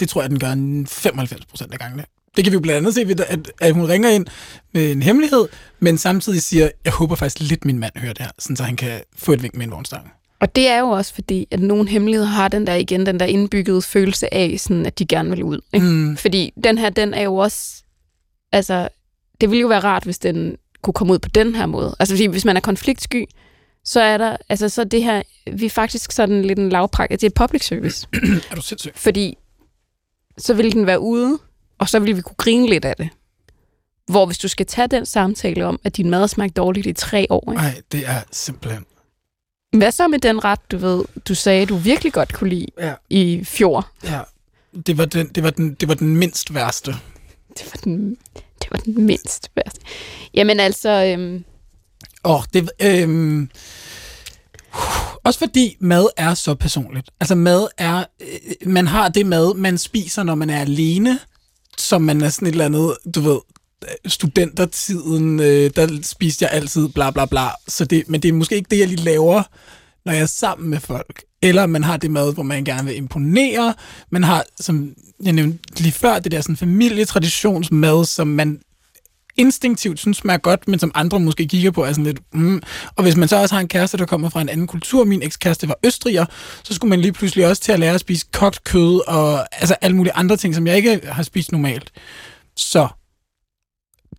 [0.00, 2.04] Det tror jeg, den gør 95 procent af gangene.
[2.36, 4.26] Det kan vi jo blandt andet se ved, at, at hun ringer ind
[4.74, 5.48] med en hemmelighed,
[5.80, 8.76] men samtidig siger, jeg håber faktisk lidt, min mand hører det her, sådan så han
[8.76, 10.12] kan få et vink med en vognstang.
[10.40, 13.26] Og det er jo også fordi, at nogle hemmeligheder har den der igen, den der
[13.26, 15.60] indbyggede følelse af, sådan, at de gerne vil ud.
[15.72, 15.86] Ikke?
[15.86, 16.16] Mm.
[16.16, 17.82] Fordi den her, den er jo også...
[18.52, 18.88] Altså,
[19.40, 21.96] det ville jo være rart, hvis den kunne komme ud på den her måde.
[21.98, 23.24] Altså, fordi hvis man er konfliktsky,
[23.86, 24.36] så er der...
[24.48, 25.22] Altså, så det her...
[25.52, 27.10] Vi er faktisk sådan lidt en lavprak...
[27.10, 28.06] Det er public service.
[28.50, 28.92] Er du sindssyg?
[28.94, 29.36] Fordi
[30.38, 31.38] så ville den være ude,
[31.78, 33.08] og så ville vi kunne grine lidt af det.
[34.06, 36.92] Hvor hvis du skal tage den samtale om, at din mad har smagt dårligt i
[36.92, 37.52] tre år?
[37.52, 38.84] Nej, det er simpelthen...
[39.76, 42.94] hvad så med den ret, du ved, du sagde, du virkelig godt kunne lide Ja.
[43.10, 43.90] i fjor?
[44.04, 44.20] ja.
[44.86, 46.90] Det var, den, det, var den, det var den mindst værste.
[47.58, 48.16] Det var den,
[48.62, 49.80] det var den mindst værste.
[50.34, 51.44] Jamen altså, øhm,
[52.26, 52.70] Åh, oh, det...
[52.82, 53.50] Øhm,
[55.24, 57.10] også fordi mad er så personligt.
[57.20, 58.04] Altså mad er...
[58.20, 61.18] Øh, man har det mad, man spiser, når man er alene,
[61.78, 63.38] som man er sådan et eller andet, du ved,
[63.84, 67.48] øh, studentertiden, øh, der spiste jeg altid bla bla bla.
[67.68, 69.42] Så det, men det er måske ikke det, jeg lige laver,
[70.04, 71.22] når jeg er sammen med folk.
[71.42, 73.74] eller man har det mad, hvor man gerne vil imponere.
[74.10, 78.60] Man har, som jeg nævnte lige før, det der sådan familietraditionsmad, som man
[79.36, 82.62] instinktivt synes smager godt, men som andre måske kigger på er sådan lidt, mm.
[82.96, 85.22] Og hvis man så også har en kæreste, der kommer fra en anden kultur, min
[85.22, 86.24] ekskæreste var østriger,
[86.64, 89.76] så skulle man lige pludselig også til at lære at spise kogt kød og altså
[89.80, 91.92] alle mulige andre ting, som jeg ikke har spist normalt.
[92.56, 92.88] Så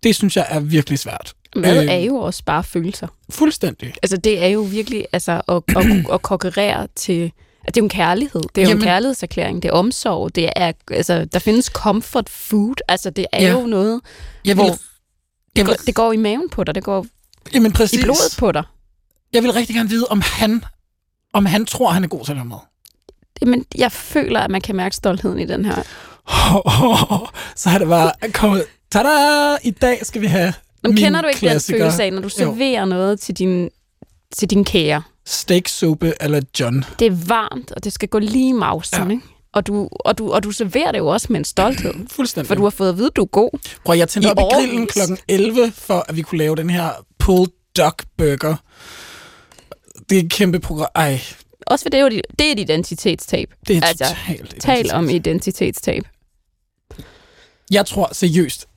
[0.02, 1.34] det synes jeg er virkelig svært.
[1.56, 1.90] Mad Øh.
[1.92, 3.06] er jo også bare følelser.
[3.30, 3.94] Fuldstændig.
[4.02, 7.32] Altså, det er jo virkelig altså, at, at, at konkurrere til...
[7.64, 8.40] At det er jo en kærlighed.
[8.54, 9.62] Det er jo Jamen- en kærlighedserklæring.
[9.62, 10.34] Det er omsorg.
[10.34, 12.74] Det er, altså, der findes comfort food.
[12.88, 13.50] Altså, det er Ja.
[13.52, 14.00] jo noget,
[14.44, 14.78] Jeg vil, hvor
[15.58, 16.74] det vil, går, det går i maven på dig.
[16.74, 17.06] Det går
[17.54, 18.00] jamen præcis.
[18.00, 18.62] i blodet på dig.
[19.32, 20.64] Jeg vil rigtig gerne vide, om han,
[21.32, 22.58] om han tror, han er god til lave mad.
[23.46, 25.74] Men jeg føler, at man kan mærke stoltheden i den her.
[27.60, 28.64] så har det bare kommet...
[28.92, 29.56] Tada!
[29.62, 31.78] I dag skal vi have Men min kender du ikke klassiker.
[31.78, 33.70] den følelse af, når du serverer noget til din,
[34.36, 35.02] til din kære?
[35.26, 36.84] Steaksuppe eller John.
[36.98, 39.10] Det er varmt, og det skal gå lige i mausen, ja.
[39.10, 39.26] ikke?
[39.58, 41.94] Og du, og, du, og du serverer det jo også med en stolthed.
[42.16, 42.48] Fuldstændig.
[42.48, 43.58] For du har fået at vide, at du er god.
[43.84, 44.98] Prøv, jeg tændte op i grillen kl.
[45.28, 48.56] 11, for at vi kunne lave den her pulled duck burger.
[50.10, 50.88] Det er et kæmpe program.
[50.94, 51.20] Ej,
[51.66, 53.54] Også for det er jo det er et identitetstab.
[53.68, 54.60] det er Altså, totalt...
[54.60, 56.02] Tal om identitetstab.
[57.70, 58.68] Jeg tror seriøst.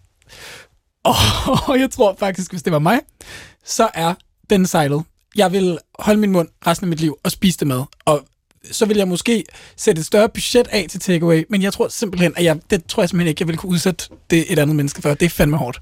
[1.04, 1.16] Og
[1.84, 3.00] jeg tror faktisk, hvis det var mig,
[3.66, 4.14] så er
[4.50, 5.04] den sejlet.
[5.36, 7.84] Jeg vil holde min mund resten af mit liv og spise det med.
[8.06, 8.26] Og
[8.72, 9.44] så vil jeg måske
[9.78, 13.04] sætte et større budget af til takeaway, men jeg tror simpelthen, at jeg, det tror
[13.04, 15.14] jeg simpelthen ikke, jeg vil kunne udsætte det et andet menneske for.
[15.14, 15.82] Det er fandme hårdt.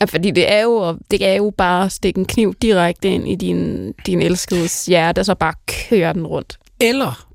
[0.00, 3.28] Ja, fordi det er, jo, det er jo bare at stikke en kniv direkte ind
[3.28, 6.58] i din, din elskedes hjerte, og så bare køre den rundt.
[6.80, 7.26] Eller,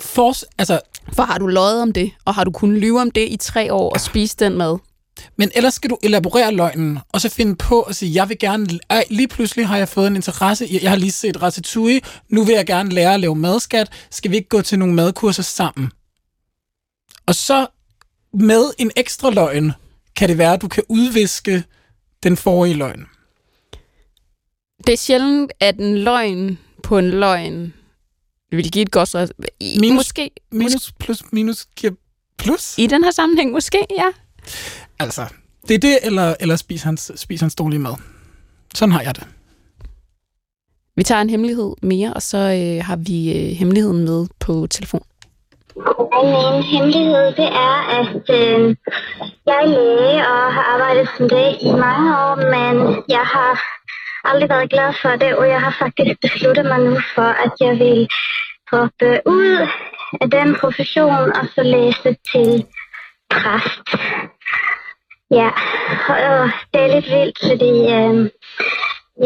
[0.00, 0.80] for, altså,
[1.12, 3.72] For har du løjet om det, og har du kunnet lyve om det i tre
[3.72, 4.78] år og spise den mad?
[5.36, 8.78] Men ellers skal du elaborere løgnen, og så finde på at sige, jeg vil gerne,
[8.90, 12.44] ej, lige pludselig har jeg fået en interesse, i- jeg har lige set Ratatouille, nu
[12.44, 15.90] vil jeg gerne lære at lave madskat, skal vi ikke gå til nogle madkurser sammen?
[17.26, 17.66] Og så
[18.34, 19.72] med en ekstra løgn,
[20.16, 21.64] kan det være, at du kan udviske
[22.22, 23.06] den forrige løgn.
[24.86, 27.74] Det er sjældent, at en løgn på en løgn
[28.50, 31.92] vil give et godt I, Minus- Måske, måske Minus plus minus giver
[32.38, 32.74] plus.
[32.78, 34.06] i den her sammenhæng, måske, ja.
[35.00, 35.22] Altså,
[35.68, 37.94] det er det, eller, eller spis, hans, spis hans dårlige mad.
[38.74, 39.26] Sådan har jeg det.
[40.96, 45.04] Vi tager en hemmelighed mere, og så øh, har vi øh, hemmeligheden med på telefon.
[46.22, 48.76] Min hemmelighed, det er, at øh,
[49.46, 53.52] jeg er læge og har arbejdet som det i mange år, men jeg har
[54.24, 57.72] aldrig været glad for det, og jeg har faktisk besluttet mig nu for, at jeg
[57.78, 58.08] vil
[58.70, 59.68] droppe ud
[60.20, 62.66] af den profession og så læse til
[63.30, 63.86] præst.
[65.30, 65.50] Ja,
[66.08, 68.30] og det er lidt vildt, fordi øh,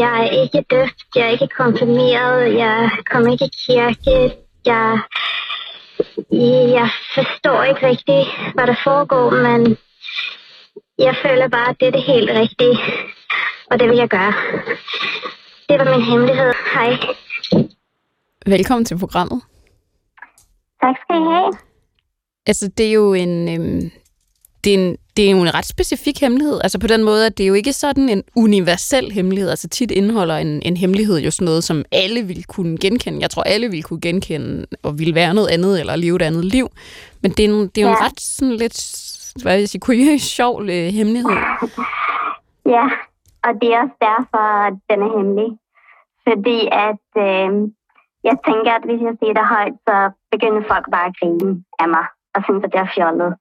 [0.03, 5.01] jeg er ikke døbt, jeg er ikke konfirmeret, jeg kommer ikke i kirke, jeg
[6.77, 9.77] jeg forstår ikke rigtigt, hvad der foregår, men
[10.99, 12.79] jeg føler bare, at det er det helt rigtige,
[13.71, 14.35] og det vil jeg gøre.
[15.69, 16.53] Det var min hemmelighed.
[16.75, 16.91] Hej.
[18.47, 19.43] Velkommen til programmet.
[20.83, 21.53] Tak skal I have.
[22.47, 23.49] Altså, det er jo en...
[23.55, 23.91] Øhm,
[24.65, 26.61] det er, en, det er jo en ret specifik hemmelighed.
[26.65, 29.51] Altså på den måde, at det er jo ikke sådan en universel hemmelighed.
[29.51, 33.19] Altså tit indeholder en, en hemmelighed jo sådan noget, som alle vil kunne genkende.
[33.21, 36.45] Jeg tror, alle vil kunne genkende og vil være noget andet eller leve et andet
[36.45, 36.69] liv.
[37.23, 38.07] Men det er, en, det er jo en Ja.
[38.07, 38.79] ret sådan lidt,
[39.43, 41.31] hvad vil jeg sige, kuriøs, sjov øh, hemmelighed.
[42.75, 42.85] Ja,
[43.47, 45.51] og det er også derfor, at den er hemmelig.
[46.29, 47.51] Fordi at øh,
[48.29, 49.97] jeg tænker, at hvis jeg siger det højt, så
[50.33, 51.51] begynder folk bare at grine
[51.83, 53.33] af mig og synes, at jeg er fjollet.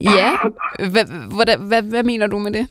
[0.00, 0.30] Ja,
[0.92, 1.04] hvad,
[1.36, 2.66] hvad, hvad, hvad mener du med det?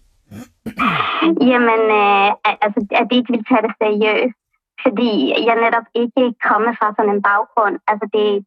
[1.52, 2.30] Jamen, øh,
[2.64, 4.38] altså, at de ikke vil tage det seriøst.
[4.84, 5.12] Fordi
[5.48, 7.76] jeg netop ikke kommer fra sådan en baggrund.
[7.88, 8.46] Altså, det,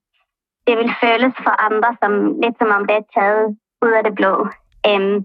[0.66, 2.12] det vil føles for andre som
[2.42, 3.46] lidt som om det er taget
[3.84, 4.34] ud af det blå.
[4.88, 5.16] Øhm,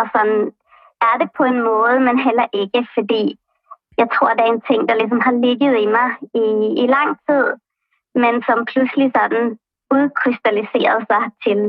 [0.00, 0.40] og sådan
[1.08, 3.22] er det på en måde, men heller ikke, fordi
[4.00, 6.08] jeg tror, det er en ting, der ligesom har ligget i mig
[6.42, 6.46] i,
[6.82, 7.46] i lang tid,
[8.22, 9.44] men som pludselig sådan
[9.96, 11.60] udkrystalliserede sig til,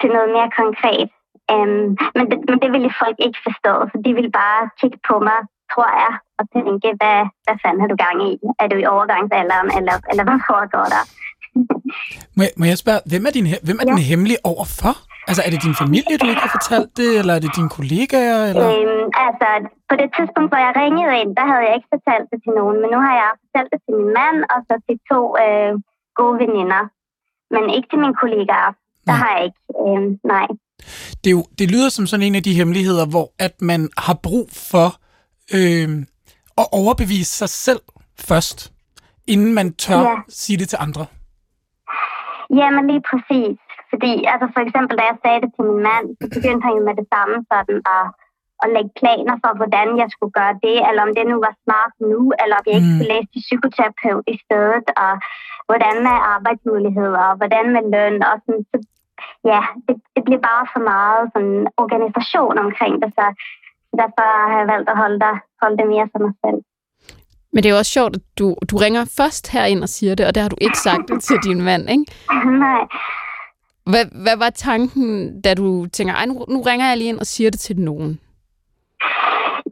[0.00, 1.08] til noget mere konkret.
[1.54, 1.84] Um,
[2.16, 5.40] men, det, men det ville folk ikke forstå, så de ville bare kigge på mig,
[5.72, 8.32] tror jeg, og tænke, hvad, hvad fanden har du gang i?
[8.62, 11.02] Er du i overgangsalderen, eller, eller hvad foregår der?
[12.36, 13.90] Må jeg, må jeg spørge, hvem er, din, hvem er ja.
[13.90, 14.94] den hemmelige overfor?
[15.28, 18.40] Altså, er det din familie, du ikke har fortalt det, eller er det dine kollegaer?
[18.50, 18.66] Eller?
[18.72, 19.48] Øhm, altså,
[19.90, 22.76] på det tidspunkt, hvor jeg ringede ind, der havde jeg ikke fortalt det til nogen,
[22.82, 25.72] men nu har jeg fortalt det til min mand, og så til to øh,
[26.18, 26.82] gode veninder.
[27.54, 28.70] Men ikke til mine kollegaer.
[29.06, 29.60] Der har jeg ikke.
[29.86, 30.46] Øh, nej.
[31.24, 34.14] Det, er jo, det lyder som sådan en af de hemmeligheder, hvor at man har
[34.22, 34.88] brug for
[35.58, 35.88] øh,
[36.58, 37.80] at overbevise sig selv
[38.20, 38.72] først.
[39.26, 40.14] inden man tør Ja.
[40.28, 41.06] sige det til andre.
[42.58, 43.56] Jamen lige præcis.
[43.90, 46.82] Fordi altså for eksempel, da jeg sagde det til min mand, så begyndte han jo
[46.88, 48.04] med det samme sådan at,
[48.64, 51.92] at lægge planer for, hvordan jeg skulle gøre det, eller om det nu var smart
[52.12, 52.94] nu, eller om jeg ikke Mm.
[52.94, 55.12] skulle læse til psykoterapeut i stedet, og
[55.68, 58.76] hvordan med arbejdsmuligheder, og hvordan med løn, og sådan, så,
[59.52, 63.24] ja, det, det bliver bare for meget sådan organisation omkring det, så
[64.00, 66.60] derfor har jeg valgt at holde det, holde det mere for mig selv.
[67.52, 70.26] Men det er jo også sjovt, at du, du ringer først herind og siger det,
[70.26, 72.04] og det har du ikke sagt det til din mand, ikke?
[72.66, 72.82] Nej.
[73.90, 77.26] Hvad, hvad var tanken, da du tænker, Ej, nu, nu ringer jeg lige ind og
[77.26, 78.20] siger det til nogen?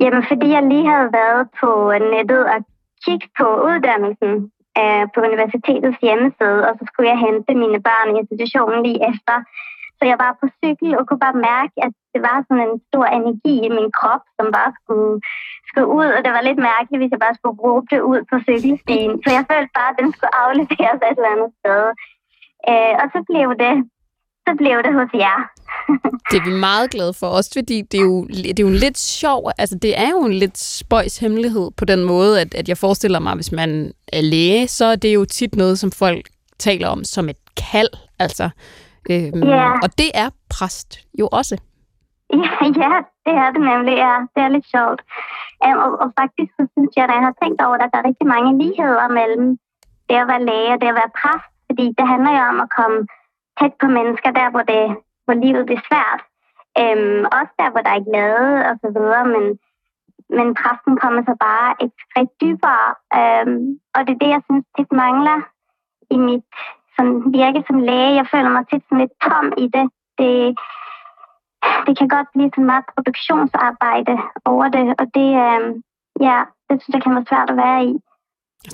[0.00, 1.70] Jamen, fordi jeg lige havde været på
[2.14, 2.58] nettet og
[3.04, 4.32] kigget på uddannelsen
[4.80, 9.36] øh, på universitetets hjemmeside, og så skulle jeg hente mine børn i institutionen lige efter.
[9.98, 13.06] Så jeg var på cykel og kunne bare mærke, at det var sådan en stor
[13.18, 15.14] energi i min krop, som bare skulle,
[15.68, 18.36] skulle ud, og det var lidt mærkeligt, hvis jeg bare skulle råbe det ud på
[18.48, 19.12] cykelstien.
[19.22, 21.82] Så jeg følte bare, at den skulle afleveres et eller andet sted.
[22.70, 23.74] Øh, og så blev det,
[24.48, 25.38] så blev det hos jer.
[26.30, 28.82] Det er vi meget glade for, også fordi det er jo, det er jo en
[28.86, 32.68] lidt sjov, altså det er jo en lidt spøjs hemmelighed på den måde, at, at
[32.68, 36.24] jeg forestiller mig, hvis man er læge, så er det jo tit noget, som folk
[36.58, 38.50] taler om som et kald, altså.
[39.10, 39.70] Øhm, Ja.
[39.84, 41.56] Og det er præst jo også.
[42.32, 42.52] Ja,
[42.84, 42.94] ja,
[43.26, 44.14] det er det nemlig, ja.
[44.34, 45.00] Det er lidt sjovt.
[45.66, 48.08] Um, og, og faktisk så synes jeg, at jeg har tænkt over, at der er
[48.10, 49.46] rigtig mange ligheder mellem
[50.08, 51.48] det at være læge og det at være præst.
[51.68, 52.98] Fordi det handler jo om at komme
[53.58, 54.84] tæt på mennesker, der hvor, det,
[55.24, 56.20] hvor livet bliver svært.
[56.82, 59.44] Um, også der, hvor der er glæde og så videre, men,
[60.36, 62.88] men præsten kommer så bare et skridt dybere.
[63.20, 63.52] Um,
[63.94, 65.38] og det er det, jeg synes tit mangler
[66.14, 66.50] i mit
[66.94, 68.18] sådan, virke som læge.
[68.20, 69.86] Jeg føler mig tit sådan lidt tom i det.
[70.20, 70.34] Det,
[71.86, 74.14] det kan godt blive sådan meget produktionsarbejde
[74.52, 75.62] over det, og det, øh,
[76.26, 77.92] ja, det synes jeg kan være svært at være i.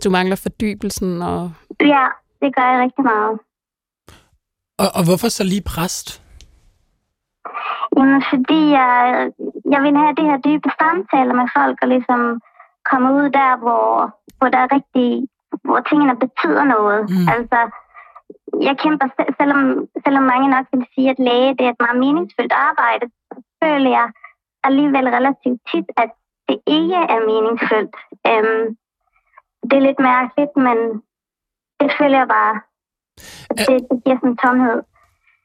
[0.05, 1.40] Du mangler fordybelsen og
[1.94, 2.07] Ja,
[2.42, 3.35] det gør jeg rigtig meget.
[4.83, 6.09] Og, og hvorfor så lige præst?
[7.97, 8.95] Jamen, fordi jeg,
[9.73, 12.41] jeg vil have det her dybe samtaler med folk, og ligesom
[12.91, 13.87] komme ud der, hvor,
[14.39, 15.09] hvor der er rigtig,
[15.67, 17.01] hvor tingene betyder noget.
[17.11, 17.27] Mm.
[17.37, 17.59] Altså,
[18.69, 19.61] jeg kæmper, se- selvom,
[20.05, 23.91] selvom mange nok vil sige, at læge det er et meget meningsfyldt arbejde, så føler
[23.99, 24.07] jeg
[24.69, 26.11] alligevel relativt tit, at
[26.49, 27.97] det ikke er meningsfyldt.
[28.31, 28.65] Øhm,
[29.69, 30.79] det er lidt mærkeligt, men
[31.81, 32.55] det føler jeg bare,
[33.59, 34.79] det, det giver sådan en tomhed.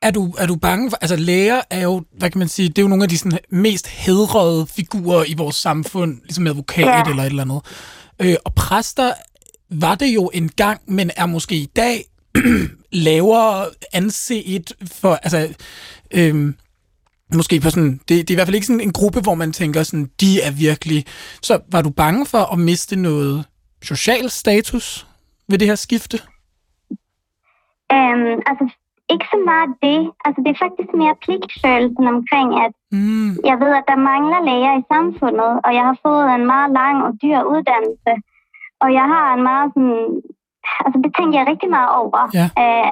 [0.02, 0.98] Er du, er du bange for...
[1.02, 3.40] Altså, læger er jo, hvad kan man sige, det er jo nogle af de sådan,
[3.50, 7.04] mest hedrede figurer i vores samfund, ligesom advokat ja.
[7.10, 7.62] Eller et eller andet.
[8.22, 9.14] Øh, og præster
[9.70, 12.06] var det jo engang, men er måske i dag
[12.92, 15.14] lavere anset for...
[15.14, 15.54] Altså,
[16.12, 16.56] øhm,
[17.34, 17.92] måske på sådan...
[17.92, 20.42] Det, det er i hvert fald ikke sådan en gruppe, hvor man tænker sådan, de
[20.42, 21.06] er virkelig...
[21.42, 23.46] Så var du bange for at miste noget
[23.84, 25.08] social status
[25.50, 26.20] ved det her skifte?
[27.96, 28.66] Øhm, altså,
[29.14, 30.00] ikke så meget det.
[30.26, 33.30] Altså, det er faktisk mere pligtfølelsen omkring, at Mm.
[33.50, 36.98] jeg ved, at der mangler læger i samfundet, og jeg har fået en meget lang
[37.08, 38.12] og dyr uddannelse.
[38.84, 40.22] Og jeg har en meget sådan...
[40.86, 42.22] Altså, det tænker jeg rigtig meget over.
[42.40, 42.48] Ja.
[42.64, 42.90] Øh,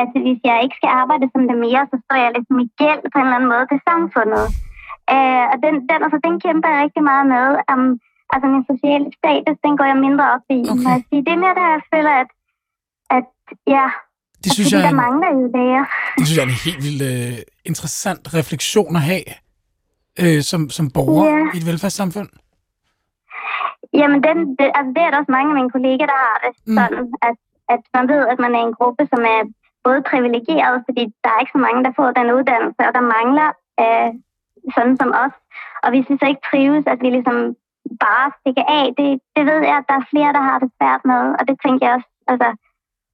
[0.00, 3.02] at hvis jeg ikke skal arbejde som det mere, så står jeg ligesom i gæld
[3.10, 4.44] på en eller anden måde til samfundet.
[5.14, 7.46] Øh, og den, den, altså, den kæmper jeg rigtig meget med.
[7.72, 7.88] Um,
[8.32, 10.60] altså, min sociale status, den går jeg mindre op i.
[10.72, 10.96] Okay.
[11.08, 11.24] Sige.
[11.26, 12.30] Det er mere der, jeg føler, at,
[13.16, 13.26] at
[13.76, 13.86] ja,
[14.44, 15.84] Det synes fordi jeg er der en, mangler jo læger.
[16.18, 17.38] Det synes jeg er en helt vildt øh,
[17.70, 19.26] interessant refleksion at have
[20.22, 21.44] øh, som, som borger Ja.
[21.54, 22.30] i et velfærdssamfund.
[24.00, 26.52] Jamen, den, det, altså, det er der også mange af mine kolleger, der har det
[26.68, 26.76] Mm.
[26.78, 27.36] sådan, at,
[27.74, 29.40] at man ved, at man er en gruppe, som er
[29.86, 33.48] både privilegeret, fordi der er ikke så mange, der får den uddannelse, og der mangler
[33.82, 34.10] øh,
[34.74, 35.34] sådan som os.
[35.84, 37.38] Og hvis vi så ikke trives, at vi ligesom
[38.06, 41.02] bare stikker af, det, det ved jeg, at der er flere, der har det svært
[41.10, 42.48] med, og det tænker jeg også, altså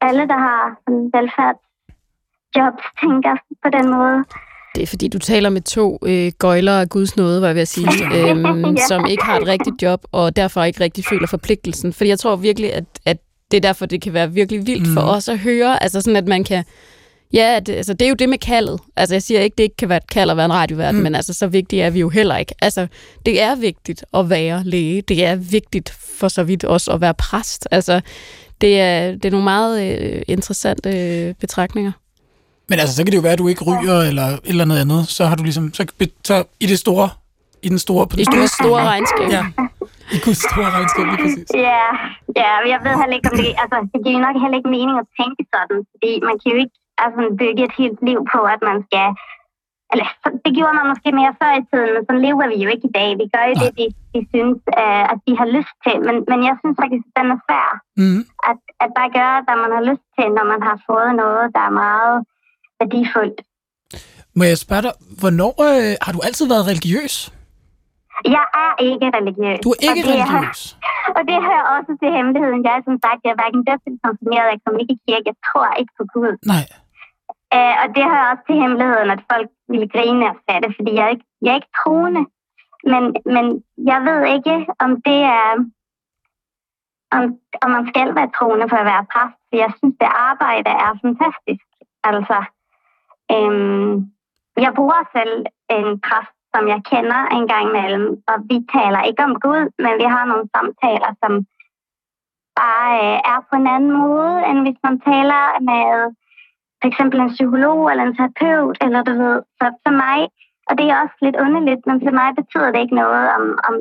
[0.01, 4.25] alle, der har sådan velfærdsjobs, tænker på den måde.
[4.75, 7.63] Det er fordi, du taler med to øh, gøjlere af Guds nåde, var jeg ved
[7.63, 8.87] at sige, øhm, Ja.
[8.89, 11.93] som ikke har et rigtigt job, og derfor ikke rigtig føler forpligtelsen.
[11.93, 13.19] Fordi jeg tror virkelig, at, at
[13.51, 14.95] det er derfor, det kan være virkelig vildt mm.
[14.95, 15.83] for os at høre.
[15.83, 16.65] Altså sådan, at man kan...
[17.33, 18.81] Ja, det, altså, det er jo det med kaldet.
[18.97, 21.01] Altså, jeg siger ikke, det ikke kan være et kald at være en radiovært, mm.
[21.01, 22.55] men altså, så vigtigt er vi jo heller ikke.
[22.63, 22.87] Altså,
[23.27, 25.03] det er vigtigt at være læge.
[25.03, 27.69] Det er vigtigt for så vidt også at være præst.
[27.71, 28.01] Altså,
[28.61, 31.93] det er, det er nogle meget øh, interessante øh, betragtninger.
[32.69, 34.81] Men altså, så kan det jo være, at du ikke ryger eller et eller noget
[34.81, 35.01] andet.
[35.17, 35.75] Så har du ligesom...
[35.75, 35.83] Så,
[36.25, 37.09] så i det store...
[37.63, 38.07] I den store...
[38.07, 39.29] På I det det store, store regnskab.
[39.37, 39.45] Ja.
[40.17, 41.49] I Guds store regnskab, lige præcis.
[41.69, 41.87] Ja,
[42.41, 44.97] ja, men jeg ved heller ikke, om det, altså, det giver nok heller ikke mening
[45.03, 48.61] at tænke sådan, fordi man kan jo ikke altså, bygge et helt liv på, at
[48.71, 49.07] man skal
[49.93, 50.07] eller
[50.45, 52.95] det gjorde man måske mere før i tiden, men sådan lever vi jo ikke i
[52.99, 53.09] dag.
[53.21, 53.63] Vi gør jo Nej.
[53.65, 53.85] det, de,
[54.15, 55.97] de synes, øh, at de har lyst til.
[56.07, 57.69] Men, men jeg synes faktisk, at den er svær.
[58.03, 58.23] Mm.
[58.51, 61.63] At, at bare gøre, hvad man har lyst til, når man har fået noget, der
[61.69, 62.17] er meget
[62.81, 63.39] værdifuldt.
[64.39, 67.15] Må jeg spørge dig, hvornår øh, har du altid været religiøs?
[68.37, 69.59] Jeg er ikke religiøs.
[69.67, 70.61] Du er ikke og religiøs.
[71.17, 72.61] og det hører også til hemmeligheden.
[72.67, 74.49] Jeg er som sagt, jeg er hverken døbt eller konfirmeret.
[74.55, 75.27] Jeg kommer ikke i kirke.
[75.33, 76.33] Jeg tror ikke på Gud.
[76.55, 76.65] Nej.
[77.57, 81.05] Uh, og det hører også til hemmeligheden, at folk ville grine og det, fordi jeg
[81.05, 82.23] er ikke, jeg er ikke troende.
[82.93, 83.03] Men,
[83.35, 83.45] men
[83.91, 85.51] jeg ved ikke, om det er...
[87.17, 87.23] Om,
[87.63, 89.39] om man skal være troende for at være præst.
[89.49, 91.67] For jeg synes, det arbejde er fantastisk.
[92.11, 92.39] Altså,
[93.35, 93.93] øhm,
[94.65, 95.47] jeg bruger selv
[95.77, 98.09] en præst, som jeg kender en gang imellem.
[98.31, 101.33] Og vi taler ikke om Gud, men vi har nogle samtaler, som
[102.61, 105.85] bare øh, er på en anden måde, end hvis man taler med
[106.81, 110.21] for eksempel en psykolog eller en terapeut, eller du ved, så for mig,
[110.69, 113.77] og det er også lidt underligt, men for mig betyder det ikke noget, om, om,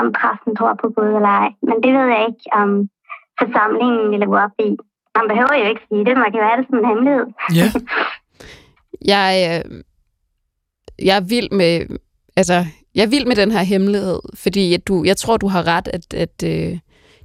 [0.00, 1.50] om præsten tror på Gud eller ej.
[1.68, 2.70] Men det ved jeg ikke, om
[3.40, 4.70] forsamlingen ville gå op i.
[5.16, 7.26] Man behøver jo ikke sige det, man kan være det som en hemmelighed.
[7.60, 7.68] Ja.
[9.14, 9.82] Jeg, øh,
[11.06, 11.98] jeg er vild med,
[12.36, 15.66] altså, jeg er vild med den her hemmelighed, fordi at du, jeg tror, du har
[15.66, 16.78] ret, at, at øh,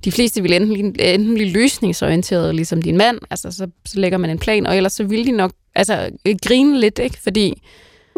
[0.06, 4.30] de fleste vil enten, enten blive løsningsorienterede, ligesom din mand, altså så, så lægger man
[4.30, 6.10] en plan, og ellers så vil de nok altså,
[6.46, 7.18] grine lidt, ikke?
[7.24, 7.62] fordi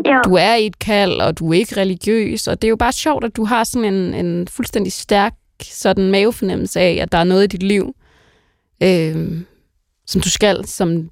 [0.07, 2.75] Jo, du er i et kald, og du er ikke religiøs, og det er jo
[2.75, 5.33] bare sjovt, at du har sådan en, en fuldstændig stærk
[5.63, 7.95] sådan mavefornemmelse af, at der er noget i dit liv,
[8.83, 9.31] øh,
[10.07, 11.09] som du skal, som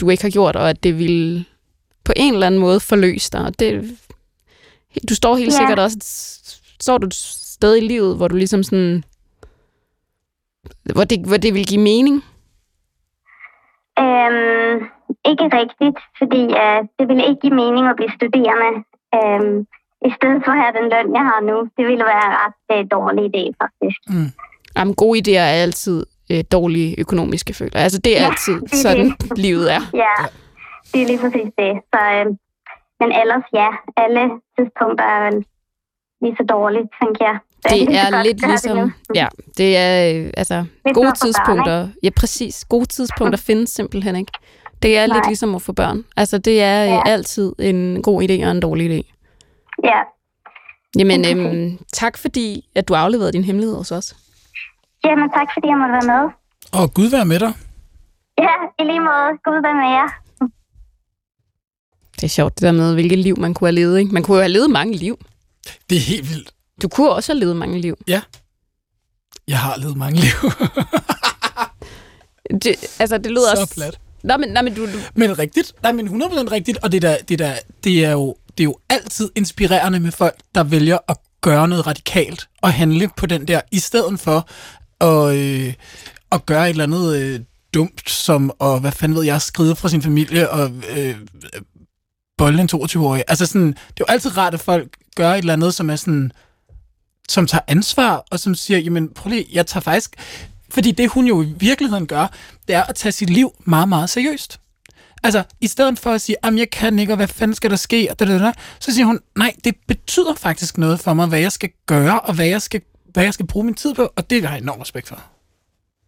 [0.00, 1.44] du ikke har gjort, og at det vil
[2.04, 3.40] på en eller anden måde forløse dig.
[3.40, 3.90] Og det,
[5.08, 5.56] du står helt Ja.
[5.58, 5.96] sikkert også,
[6.80, 9.04] står du et sted i livet, hvor du ligesom sådan,
[10.94, 12.16] hvor det, hvor det vil give mening.
[14.04, 14.76] øhm,
[15.30, 18.70] ikke rigtigt, fordi øh, det ville ikke give mening at blive studerende.
[19.16, 19.66] Øhm,
[20.08, 22.58] I stedet for at have den løn, jeg har nu, det ville være en ret
[22.78, 24.00] øh, dårlig idé, faktisk.
[24.76, 27.78] Jamen, gode idéer er altid øh, dårlige økonomiske føler.
[27.86, 29.38] Altså, det er Ja, altid det er sådan, det.
[29.46, 29.80] livet er.
[29.94, 30.14] Ja,
[30.92, 31.72] det er lige præcis det.
[31.92, 32.26] Så, øh,
[33.00, 34.22] men ellers ja, alle
[34.58, 35.44] tidspunkter er vel
[36.22, 37.38] lige så dårligt, tænker jeg.
[37.70, 41.88] Det er lidt det ligesom, ja, det er øh, altså Lidt gode børn, tidspunkter.
[42.02, 42.64] Ja, præcis.
[42.68, 44.32] Gode tidspunkter findes simpelthen ikke.
[44.82, 46.04] Det er lidt ligesom at få børn.
[46.16, 47.02] Altså, det er øh, Ja.
[47.06, 49.12] altid en god idé og en dårlig idé.
[49.84, 49.98] Ja,
[50.98, 51.36] Jamen, Okay.
[51.36, 54.16] øhm, tak fordi, at du afleverede din hemmelighed hos os.
[55.04, 56.30] Jamen tak fordi jeg måtte være med.
[56.80, 57.52] Og Gud være med dig.
[58.38, 59.30] Ja, i lige måde.
[59.44, 60.08] Gud være med jer.
[62.16, 63.98] Det er sjovt, det der med, hvilket liv man kunne have levet.
[63.98, 64.14] Ikke?
[64.14, 65.18] Man kunne jo have levet mange liv.
[65.90, 66.52] Det er helt vildt.
[66.82, 67.98] Du kunne også have levet mange liv.
[69.48, 70.30] Jeg har levet mange liv.
[72.62, 73.74] Det, altså, det lyder Så også...
[73.74, 73.98] plat.
[74.22, 75.72] Nå, men, nej, men du, du, Men rigtigt.
[75.82, 76.78] Nej, men 100% rigtigt.
[76.78, 77.54] Og det, der, det, der,
[77.84, 81.86] det, er jo, det er jo altid inspirerende med folk, der vælger at gøre noget
[81.86, 84.48] radikalt og handle på den der, i stedet for
[85.00, 85.74] at, øh,
[86.32, 87.40] at gøre et eller andet øh,
[87.74, 91.16] dumt, som at, hvad fanden ved jeg, skride fra sin familie og øh,
[92.38, 93.24] bolde en 22-årig.
[93.28, 95.96] Altså sådan, det er jo altid rart, at folk gør et eller andet, som er
[95.96, 96.32] sådan,
[97.28, 100.16] som tager ansvar, og som siger, jamen prøv lige, jeg tager faktisk...
[100.70, 102.26] Fordi det, hun jo i virkeligheden gør,
[102.68, 104.60] det er at tage sit liv meget, meget seriøst.
[105.22, 107.76] Altså, i stedet for at sige, at jeg kan ikke, og hvad fanden skal der
[107.76, 111.26] ske, og det, det, det, så siger hun, nej, det betyder faktisk noget for mig,
[111.26, 112.80] hvad jeg skal gøre, og hvad jeg skal,
[113.12, 115.22] hvad jeg skal bruge min tid på, og det har jeg enorm respekt for.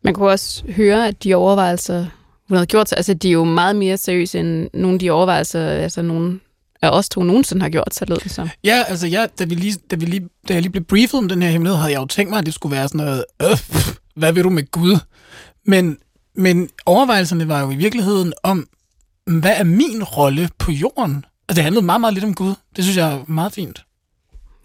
[0.03, 2.07] man kunne også høre, at de overvejelser,
[2.49, 5.11] hun havde gjort sig, altså de er jo meget mere seriøse end nogle af de
[5.11, 6.41] overvejelser, altså nogle
[6.83, 8.49] af os to nogensinde har gjort sig, lød det som.
[8.65, 11.29] Ja, altså, ja, da, vi lige, da, vi lige, da jeg lige blev briefet om
[11.29, 13.59] den her hemmelighed, havde jeg jo tænkt mig, at det skulle være sådan noget, øh,
[14.17, 14.99] hvad vil du med Gud?
[15.67, 15.99] Men,
[16.35, 18.67] men overvejelserne var jo i virkeligheden om,
[19.27, 21.25] hvad er min rolle på jorden?
[21.49, 22.55] Altså, det handlede meget, meget lidt om Gud.
[22.77, 23.85] Det synes jeg er meget fint.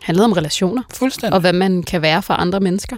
[0.02, 1.34] handlede om relationer, Fuldstændig.
[1.34, 2.98] og hvad man kan være for andre mennesker.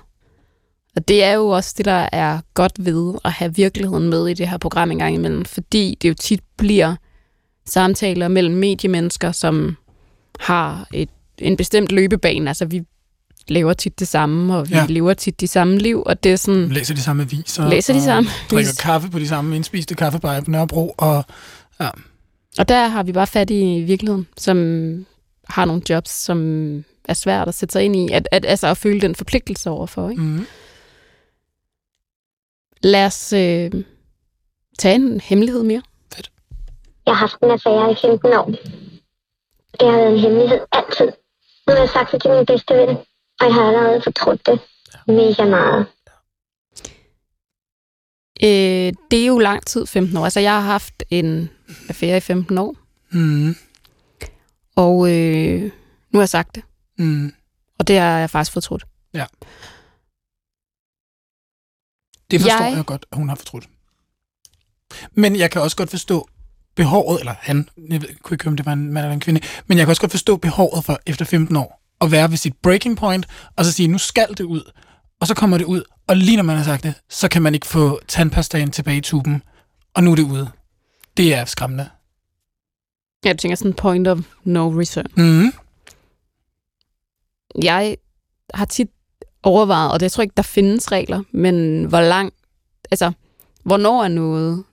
[0.96, 4.34] Og det er jo også det, der er godt ved at have virkeligheden med i
[4.34, 6.96] det her program en gang imellem, fordi det jo tit bliver
[7.68, 9.78] samtaler mellem mediemennesker, som
[10.40, 12.50] har et, en bestemt løbebane.
[12.50, 12.84] Altså, vi
[13.48, 14.80] laver tit det samme, og vi Ja.
[14.82, 14.86] ja.
[14.90, 17.70] lever tit de samme liv, og det er sådan, Læser de samme aviser.
[17.70, 20.96] Læser de samme Drikker kaffe på de samme indspiste kaffebarer på Nørrebro.
[20.98, 21.24] Og
[22.58, 24.58] Og der har vi bare fat i virkeligheden, som
[25.50, 26.40] har nogle jobs, som
[27.06, 30.10] er svært at sætte sig ind i, at, at, altså at føle den forpligtelse overfor.
[30.10, 30.22] Ikke?
[30.22, 30.46] mm,
[32.84, 33.72] Lad os øh,
[34.80, 35.82] tage en hemmelighed mere.
[37.06, 38.46] Jeg har haft en affære i 15 år.
[39.80, 41.06] Det har været en hemmelighed altid.
[41.68, 42.90] Nu har jeg sagt det til min bedste ven,
[43.40, 44.60] og jeg har allerede fortrudt det
[45.08, 45.86] mega meget.
[48.44, 50.24] Øh, det er jo lang tid, 15 år.
[50.24, 51.50] Altså, jeg har haft en
[51.90, 52.76] affære i 15 år.
[53.12, 53.56] mm,
[54.76, 55.62] Og øh,
[56.10, 56.64] nu har jeg sagt det,
[56.98, 57.34] Mm.
[57.80, 58.86] og det har jeg faktisk fortrudt.
[62.32, 62.70] Det forstår jeg...
[62.72, 63.70] Jeg- jeg godt, at hun har fortrudt.
[65.12, 66.28] Men jeg kan også godt forstå
[66.76, 69.42] behovet, eller han, jeg ved, kunne ikke om det var en mand eller en kvinde,
[69.68, 72.54] men jeg kan også godt forstå behovet for efter 15 år at være ved sit
[72.62, 74.72] breaking point, og så sige, nu skal det ud,
[75.20, 77.54] og så kommer det ud, og lige når man har sagt det, så kan man
[77.54, 79.42] ikke få tandpastaen tilbage i tuben,
[79.94, 80.52] og nu er det ude.
[81.18, 81.90] Det er skræmmende.
[83.26, 85.06] Jeg tænker sådan point of no return.
[85.16, 85.54] Mm.
[87.64, 87.98] Jeg
[88.54, 88.90] har tit
[89.44, 92.34] overvejet, og det jeg tror ikke, der findes regler, men hvor lang,
[92.92, 93.12] altså,
[93.64, 94.64] hvornår er noget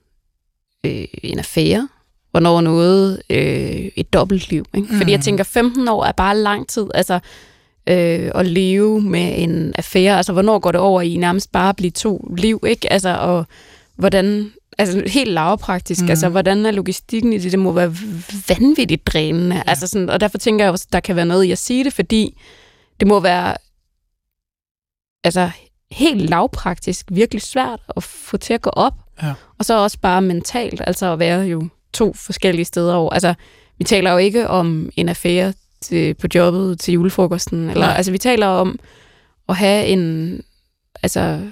[0.83, 1.89] øh, en affære?
[2.33, 4.65] Hvornår noget øh, et dobbeltliv?
[4.75, 4.87] Ikke?
[4.97, 5.23] Fordi jeg Mhm.
[5.23, 7.13] tænker, 15 år er bare lang tid, altså,
[7.89, 10.17] øh, at leve med en affære.
[10.17, 12.93] Altså, hvornår går det over i nærmest bare at blive to liv, ikke?
[12.93, 13.45] Altså, og
[13.95, 16.05] hvordan, altså helt lavpraktisk, Mhm.
[16.05, 16.09] mm.
[16.09, 17.51] altså, hvordan er logistikken i det?
[17.51, 17.95] Det må være
[18.49, 19.55] vanvittigt drænende.
[19.55, 19.61] Ja.
[19.67, 21.83] Altså, sådan, og derfor tænker jeg også, at der kan være noget i at sige
[21.83, 22.37] det, fordi
[22.99, 23.55] det må være
[25.23, 25.49] altså,
[25.91, 28.93] helt lavpraktisk virkelig svært at få til at gå op.
[29.23, 29.33] Ja.
[29.59, 33.09] Og så også bare mentalt, altså at være jo to forskellige steder over.
[33.13, 33.33] Altså,
[33.77, 37.69] vi taler jo ikke om en affære til, på jobbet til julefrokosten.
[37.69, 37.95] Eller, Nej.
[37.97, 38.79] altså, vi taler om
[39.49, 40.41] at have en...
[41.03, 41.51] Altså,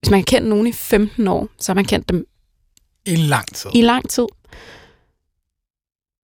[0.00, 2.26] hvis man har kendt nogen i 15 år, så har man kendt dem
[3.06, 3.70] I lang tid.
[3.74, 4.26] i lang tid.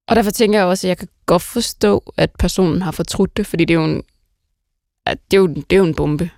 [0.09, 3.47] Og derfor tænker jeg også, at jeg kan godt forstå, at personen har fortrudt det,
[3.47, 4.03] fordi det er jo en,
[5.07, 6.30] at det er jo, det er jo en bombe.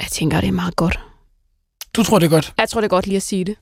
[0.00, 1.00] Jeg tænker, det er meget godt.
[1.96, 2.54] Du tror det er godt.
[2.58, 3.56] Jeg tror, det er godt lige at sige det.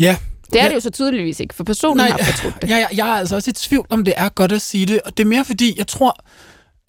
[0.00, 0.16] Ja.
[0.52, 0.68] Det er Ja.
[0.68, 2.70] det jo så tydeligvis ikke, for personen Nej, har fortrudt det.
[2.70, 5.00] Jeg, jeg, jeg er altså også i tvivl, om det er godt at sige det.
[5.00, 6.24] Og det er mere fordi, jeg tror,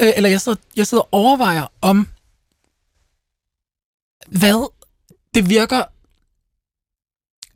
[0.01, 2.07] øh, eller jeg sidder, jeg sidder og overvejer om,
[4.27, 4.69] hvad
[5.35, 5.83] det virker,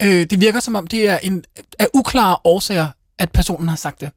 [0.01, 1.43] øh, det virker som om, det er en,
[1.79, 2.87] af uklare årsager,
[3.19, 4.11] at personen har sagt det.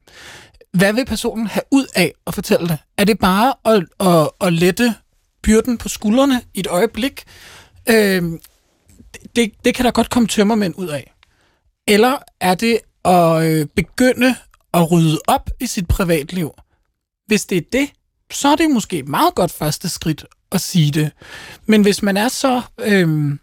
[0.73, 2.77] Hvad vil personen have ud af at fortælle det?
[2.97, 4.93] Er det bare at, at, at lette
[5.43, 7.23] byrden på skuldrene i et øjeblik?
[7.89, 8.23] Øh,
[9.35, 11.13] det, det kan der godt komme tømmermænd ud af.
[11.89, 14.35] Eller er det at øh, begynde
[14.73, 16.51] at rydde op i sit privatliv?
[17.27, 17.89] Hvis det er det,
[18.31, 21.11] så er det måske et meget godt første skridt at sige det.
[21.65, 23.37] Men hvis man er så øh,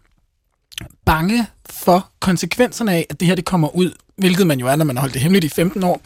[1.05, 4.85] bange for konsekvenserne af, at det her det kommer ud, hvilket man jo er, når
[4.85, 6.01] man har holdt det hemmeligt i 15 år,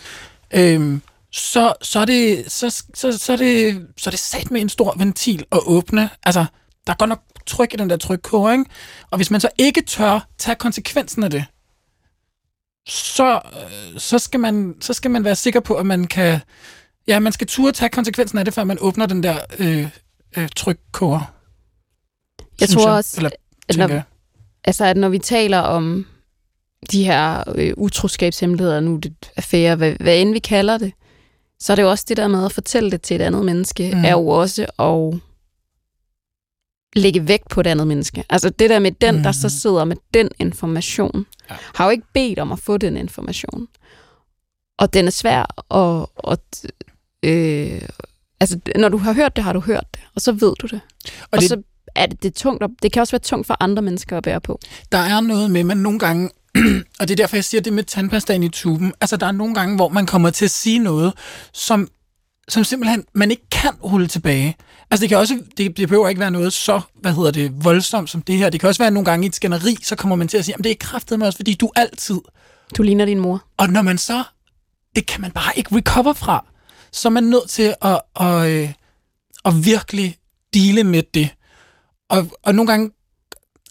[0.54, 1.00] øh,
[1.32, 4.70] så, så, er det, så, så, så, er det, så er det sat med en
[4.70, 6.10] stor ventil at åbne.
[6.24, 6.46] Altså,
[6.88, 8.66] der er godt nok tryk i den der trykkoger, ikke?
[9.12, 11.46] Og hvis man så ikke tør tage konsekvensen af det,
[12.88, 16.40] så, øh, så, skal man, så skal man være sikker på, at man kan...
[17.08, 19.88] Ja, man skal turde tage konsekvensen af det, før man åbner den der øh,
[20.38, 21.34] øh, trykkoger.
[22.62, 23.30] Jeg tror også, Eller,
[23.70, 24.04] at når, jeg.
[24.64, 26.06] altså, at når vi taler om
[26.92, 30.94] de her øh, utroskabshemmeligheder, nu det affære, hvad, hvad end vi kalder det,
[31.60, 33.92] så er det jo også det der med at fortælle det til et andet menneske,
[33.94, 34.06] mm.
[34.06, 35.22] er jo også at
[36.96, 38.24] lægge vægt på et andet menneske.
[38.30, 39.24] Altså det der med den, mm.
[39.24, 39.50] der så Mhm.
[39.50, 41.56] sidder med den information, Ja.
[41.76, 43.68] har jo ikke bedt om at få den information.
[44.80, 46.08] Og den er svær at...
[46.32, 46.72] at
[47.30, 47.82] øh,
[48.40, 50.82] altså, når du har hørt det, har du hørt det, og så ved du det.
[51.22, 51.62] Og, Og det- så
[51.96, 54.42] er det, det, er tungt, det kan også være tungt for andre mennesker at bære
[54.42, 54.60] på.
[54.92, 56.30] Der er noget med, man nogle gange,
[57.00, 59.56] og det er derfor, jeg siger det med tandpastaen i tuben, altså der er nogle
[59.56, 61.14] gange, hvor man kommer til at sige noget,
[61.54, 61.88] som,
[62.50, 64.58] som simpelthen man ikke kan rulle tilbage.
[64.92, 68.10] Altså det kan også, det, det behøver ikke være noget så, hvad hedder det, voldsomt
[68.10, 68.50] som det her.
[68.50, 70.56] Det kan også være nogle gange i et skænderi, så kommer man til at sige,
[70.58, 72.20] at det er kraftet med os, fordi du altid.
[72.78, 73.44] Du ligner din mor.
[73.58, 74.24] Og når man så,
[74.96, 76.46] det kan man bare ikke recover fra,
[76.92, 78.74] så er man nødt til at, at, øh,
[79.46, 80.18] at virkelig
[80.54, 81.30] dele med det.
[82.10, 82.92] Og, og nogle gange,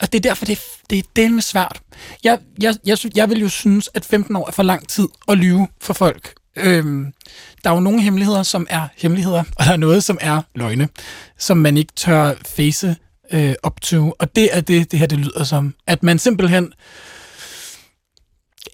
[0.00, 1.82] og det er derfor, det er, det er delme svært.
[2.24, 5.38] Jeg, jeg, jeg, jeg vil jo synes, at 15 år er for lang tid at
[5.38, 6.34] lyve for folk.
[6.62, 7.12] Øhm,
[7.64, 10.88] der er jo nogle hemmeligheder, som er hemmeligheder, og der er noget, som er løgne,
[11.38, 12.96] som man ikke tør face
[13.32, 14.12] øh, op to.
[14.18, 15.74] Og det er det, det her det lyder som.
[15.86, 16.72] At man simpelthen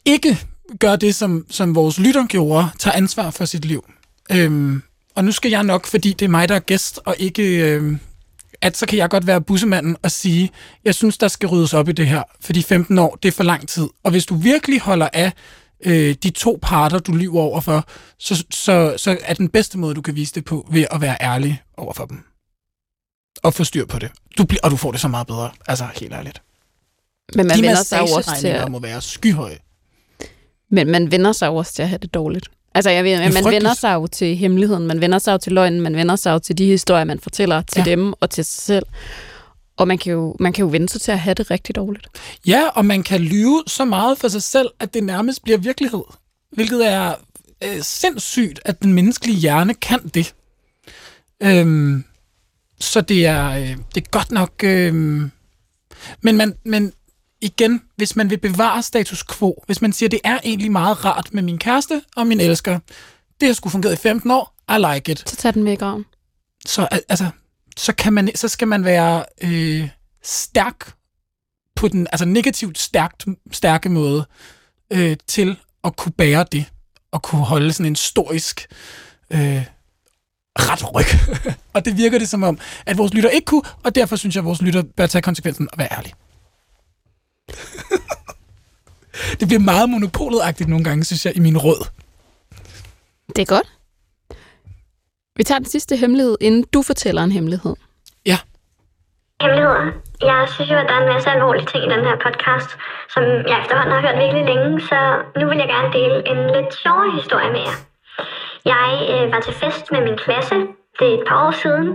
[0.04, 0.38] ikke
[0.78, 3.84] gør det, som, som vores lytter gjorde, tager ansvar for sit liv.
[4.32, 4.82] Øhm,
[5.14, 7.42] og nu skal jeg nok, fordi det er mig, der er gæst, og ikke...
[7.42, 7.98] Øhm,
[8.60, 10.50] at så kan jeg godt være bussemanden og sige,
[10.84, 13.44] jeg synes, der skal ryddes op i det her, fordi 15 år, det er for
[13.44, 13.88] lang tid.
[14.04, 15.32] Og hvis du virkelig holder af
[15.86, 19.94] øh, de to parter, du lyver over for, så, så, så er den bedste måde,
[19.94, 22.24] du kan vise det på, ved at være ærlig over for dem.
[23.42, 24.10] Og få styr på det.
[24.38, 25.50] Du, bl- og du får det så meget bedre.
[25.68, 26.42] Altså, helt ærligt.
[27.34, 29.58] Men man de vender sig også til at, må være skyhøje.
[30.70, 32.48] men man vender sig også til at have det dårligt.
[32.74, 33.54] Altså, jeg ved, man frygteligt.
[33.54, 36.38] vender sig jo til hemmeligheden, man vender sig jo til løgnen, man vender sig jo
[36.38, 37.90] til de historier, man fortæller til ja.
[37.90, 38.86] dem og til sig selv.
[39.76, 42.08] Og man kan, jo, man kan jo vende sig til at have det rigtig dårligt.
[42.46, 46.02] Ja, og man kan lyve så meget for sig selv, at det nærmest bliver virkelighed.
[46.52, 47.14] Hvilket er
[47.64, 50.34] øh, sindssygt, at den menneskelige hjerne kan det.
[51.42, 52.04] Øhm,
[52.80, 54.64] så det er, øh, det er godt nok...
[54.64, 54.94] Øh,
[56.22, 56.92] men, man, men
[57.40, 61.28] igen, hvis man vil bevare status quo, hvis man siger, det er egentlig meget rart
[61.32, 62.78] med min kæreste og min elsker,
[63.40, 65.28] det har sgu fungeret i 15 år, I like it.
[65.30, 66.04] Så tag den med i graven.
[66.66, 67.26] Så, al- altså,
[67.76, 69.88] så, kan man, så skal man være øh,
[70.22, 70.92] stærk
[71.74, 74.26] på den altså negativt stærkt, stærke måde
[74.92, 76.64] øh, til at kunne bære det
[77.10, 78.66] og kunne holde sådan en storisk
[79.30, 79.64] øh,
[80.58, 81.06] ret ryg.
[81.74, 84.40] og det virker det som om, at vores lytter ikke kunne, og derfor synes jeg,
[84.40, 86.14] at vores lytter bør tage konsekvensen og være ærlig.
[89.40, 91.86] det bliver meget monopolet nogle gange, synes jeg, i min råd.
[93.36, 93.75] Det er godt.
[95.36, 97.74] Vi tager den sidste hemmelighed, inden du fortæller en hemmelighed.
[98.26, 98.38] Ja.
[99.42, 99.92] Hemmeligheder.
[100.30, 102.70] Jeg synes jo, at der er en masse alvorlige ting i den her podcast,
[103.14, 104.98] som jeg efterhånden har hørt virkelig længe, så
[105.40, 107.76] nu vil jeg gerne dele en lidt sjovere historie med jer.
[108.74, 110.56] Jeg øh, var til fest med min klasse.
[110.98, 111.88] Det er et par år siden.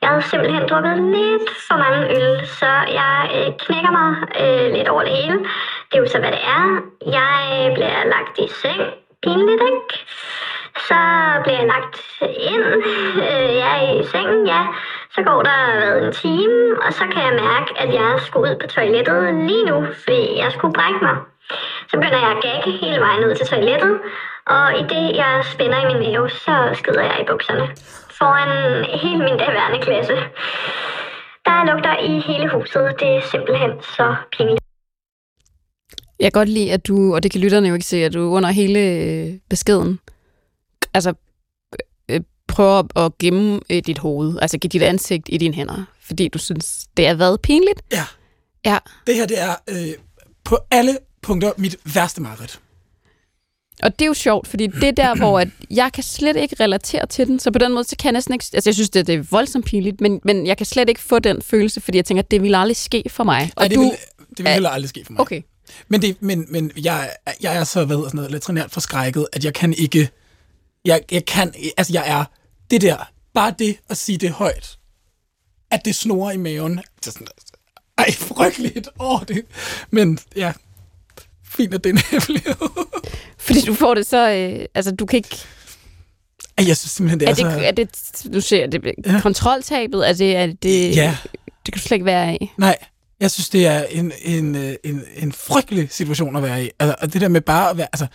[0.00, 2.70] Jeg havde simpelthen drukket lidt for mange øl, så
[3.00, 4.10] jeg øh, knækker mig
[4.42, 5.38] øh, lidt over det hele.
[5.88, 6.64] Det er jo så, hvad det er.
[7.18, 8.82] Jeg øh, bliver lagt i seng.
[9.22, 9.94] Pinligt, ikke?
[10.88, 11.00] Så
[11.42, 11.96] bliver jeg lagt
[12.52, 12.66] ind.
[13.28, 14.62] Øh, jeg er i sengen, ja.
[15.14, 18.54] Så går der hvad, en time, og så kan jeg mærke, at jeg skal ud
[18.60, 21.16] på toilettet lige nu, fordi jeg skulle brække mig.
[21.90, 23.94] Så begynder jeg at gagge hele vejen ud til toilettet,
[24.46, 27.66] og i det jeg spænder i min mave, så skider jeg i bukserne.
[28.18, 28.50] Foran
[29.02, 30.16] hele min daværende klasse.
[31.46, 32.94] Der lugter i hele huset.
[33.00, 34.60] Det er simpelthen så pinligt.
[36.20, 38.20] Jeg kan godt lide, at du, og det kan lytterne jo ikke se, at du
[38.20, 40.00] under hele øh, beskeden,
[40.96, 41.14] altså
[42.08, 46.28] øh, prøver at gemme øh, dit hoved, altså give dit ansigt i dine hænder, fordi
[46.28, 47.82] du synes, det har været pinligt.
[47.92, 48.04] Ja.
[48.64, 49.88] Ja, Det her, det er øh,
[50.44, 52.60] på alle punkter mit værste mareridt.
[53.82, 56.56] og det er jo sjovt, fordi det er der, hvor at jeg kan slet ikke
[56.60, 58.90] relatere til den, så på den måde, så kan jeg næsten ikke, altså jeg synes,
[58.90, 61.96] det, det er voldsomt pinligt, men, men jeg kan slet ikke få den følelse, fordi
[61.96, 63.50] jeg tænker, at det vil aldrig ske for mig.
[63.56, 63.90] Og Ej, det, du, vil,
[64.36, 65.20] det vil heller aldrig ske for mig.
[65.20, 65.42] okay,
[65.88, 67.10] Men, det, men, men jeg,
[67.42, 70.08] jeg er så hvad hedder sådan noget, letrinært forskrækket, at jeg kan ikke...
[70.86, 71.54] Jeg, jeg kan...
[71.76, 72.24] Altså, jeg er...
[72.70, 74.78] Det der, bare det at sige det højt,
[75.70, 77.26] at det snorer i maven, det er sådan,
[77.98, 78.88] ej, frygteligt.
[79.00, 79.44] Åh, det,
[79.90, 80.52] men ja,
[81.44, 82.54] fint, at det er en hemmelighed.
[83.46, 85.36] fordi du får det så, øh, altså du kan ikke,
[86.58, 87.60] jeg synes simpelthen, det er, er det, så...
[87.60, 87.70] er
[88.24, 89.20] det, du ser det, Ja.
[89.20, 91.16] kontroltabet, er det, er det, Ja.
[91.66, 92.54] det kan du slet ikke være af.
[92.58, 92.76] Nej,
[93.20, 96.70] jeg synes, det er en, en, øh, en, en frygtelig situation at være i.
[96.78, 97.88] Altså, og det der med bare at være...
[97.92, 98.06] Altså,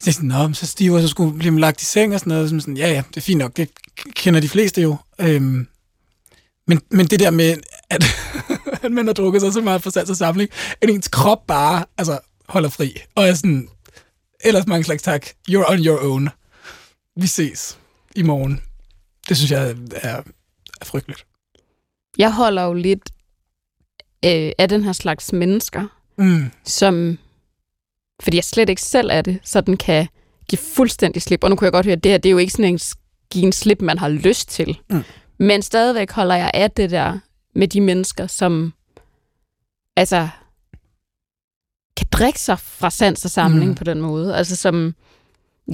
[0.00, 2.48] så, jeg sådan, Nå, så stiver, så skulle blive lagt i seng og sådan noget.
[2.48, 3.56] Som sådan, ja, ja, det er fint nok.
[3.56, 3.70] Det
[4.14, 4.96] kender de fleste jo.
[5.20, 5.66] Øhm,
[6.66, 7.56] men, men det der med,
[7.90, 8.04] at,
[8.84, 11.84] at man har drukket sig så meget for salgs og samling, at ens krop bare
[11.98, 12.18] altså,
[12.48, 12.96] holder fri.
[13.14, 13.68] Og er sådan,
[14.40, 15.26] ellers mange slags tak.
[15.50, 16.28] You're on your own.
[17.20, 17.78] Vi ses
[18.16, 18.60] i morgen.
[19.28, 20.22] Det synes jeg er, er
[20.84, 21.26] frygteligt.
[22.18, 23.10] Jeg holder jo lidt
[24.24, 25.86] øh, af den her slags mennesker,
[26.18, 26.50] Mm.
[26.64, 27.18] som,
[28.22, 30.06] fordi jeg slet ikke selv er det, så den kan
[30.48, 31.44] give fuldstændig slip.
[31.44, 32.80] Og nu kunne jeg godt høre, at det her, det er jo ikke sådan en
[33.30, 34.78] give en slip, man har lyst til.
[34.90, 35.04] Mm.
[35.38, 37.18] Men stadigvæk holder jeg af det der
[37.54, 38.72] med de mennesker, som
[39.96, 40.28] altså
[41.96, 43.74] kan drikke sig fra sans og samling mm.
[43.74, 44.36] på den måde.
[44.36, 44.94] Altså som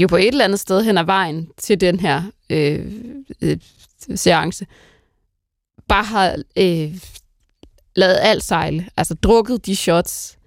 [0.01, 2.93] jo på et eller andet sted hen ad vejen til den her øh,
[3.40, 3.59] øh,
[4.14, 4.66] seance,
[5.88, 6.95] bare har øh,
[7.97, 8.88] lavet alt sejle.
[8.97, 10.38] Altså drukket de shots,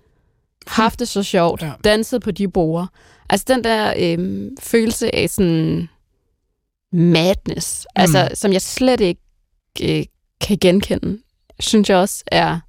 [0.68, 1.72] haft det så sjovt, Ja.
[1.84, 2.88] danset på de borer.
[3.30, 5.90] Altså den der øh, følelse af sådan
[6.94, 8.02] madness, mm.
[8.02, 9.22] altså som jeg slet ikke
[9.82, 10.06] øh,
[10.42, 11.18] kan genkende,
[11.60, 12.60] synes jeg også er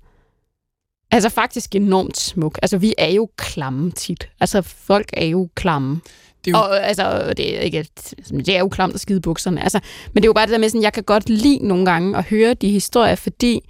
[1.10, 2.58] altså faktisk enormt smuk.
[2.62, 4.28] Altså vi er jo klamme tit.
[4.40, 6.00] Altså folk er jo klamme.
[6.44, 7.86] Det er jo- Og altså, det er, ikke,
[8.30, 9.62] det er jo klamt at skide bukserne.
[9.62, 9.80] Altså,
[10.12, 12.18] men det er jo bare det der med, sådan, jeg kan godt lide nogle gange
[12.18, 13.60] at høre de historier, fordi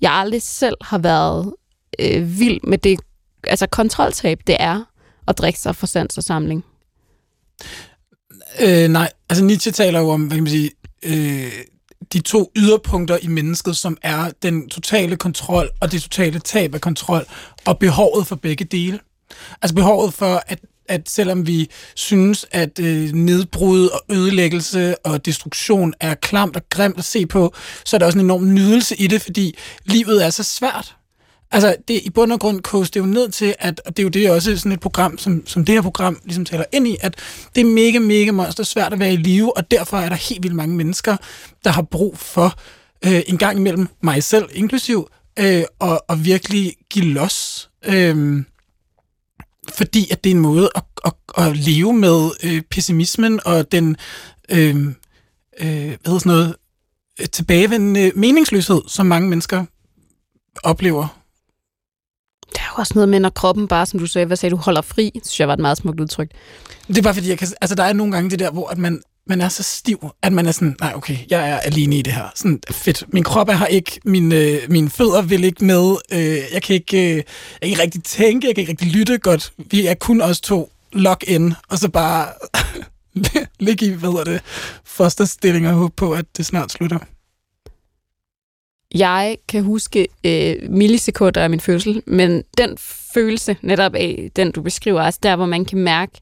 [0.00, 1.54] jeg aldrig selv har været
[1.98, 2.98] øh, vild med det
[3.44, 4.84] altså kontroltab, det er
[5.28, 6.64] at drikke sig for sans og samling.
[8.60, 10.70] Øh, nej, altså Nietzsche taler jo om, hvad kan man sige,
[11.02, 11.52] øh,
[12.12, 16.80] de to yderpunkter i mennesket, som er den totale kontrol og det totale tab af
[16.80, 17.26] kontrol,
[17.66, 19.00] og behovet for begge dele.
[19.62, 20.58] Altså behovet for, at,
[20.88, 26.98] at selvom vi synes, at øh, nedbrud og ødelæggelse og destruktion er klamt og grimt
[26.98, 30.30] at se på, så er der også en enorm nydelse i det, fordi livet er
[30.30, 30.96] så svært.
[31.50, 34.04] Altså, det, i bund og grund koges det jo ned til, at, og det er
[34.04, 36.96] jo det også sådan et program, som, som det her program ligesom taler ind i,
[37.00, 37.14] at
[37.54, 40.42] det er mega, mega monster svært at være i live, og derfor er der helt
[40.42, 41.16] vildt mange mennesker,
[41.64, 42.58] der har brug for
[43.04, 47.70] øh, en gang imellem mig selv inklusiv, øh, og, og virkelig give los.
[47.84, 48.44] Øh,
[49.74, 53.96] fordi at det er en måde at, at, at leve med øh, pessimismen og den
[54.50, 54.76] øh,
[55.60, 56.56] øh, hvad hedder sådan noget,
[57.20, 59.64] øh, tilbagevendende meningsløshed, som mange mennesker
[60.62, 61.18] oplever.
[62.54, 64.56] Der er jo også noget med, når kroppen bare, som du sagde, hvad sagde du,
[64.56, 66.30] holder fri, synes jeg var et meget smukt udtryk.
[66.88, 68.78] Det er bare fordi, jeg kan, altså der er nogle gange det der, hvor at
[68.78, 72.02] man, man er så stiv, at man er sådan, nej okay, jeg er alene i
[72.02, 72.32] det her.
[72.34, 73.04] Sådan, fedt.
[73.12, 76.74] Min krop er her ikke, mine, øh, mine fødder vil ikke med, øh, jeg, kan
[76.74, 77.24] ikke, øh, jeg
[77.62, 79.52] kan ikke rigtig tænke, jeg kan ikke rigtig lytte godt.
[79.70, 82.26] Vi er kun os to, lock in, og så bare
[83.66, 84.40] ligge i, hvad hedder det,
[84.84, 86.98] fosterstilling og håbe på, at det snart slutter.
[88.94, 92.78] Jeg kan huske øh, millisekunder af min fødsel, men den
[93.14, 96.20] følelse netop af den, du beskriver, altså der, hvor man kan mærke,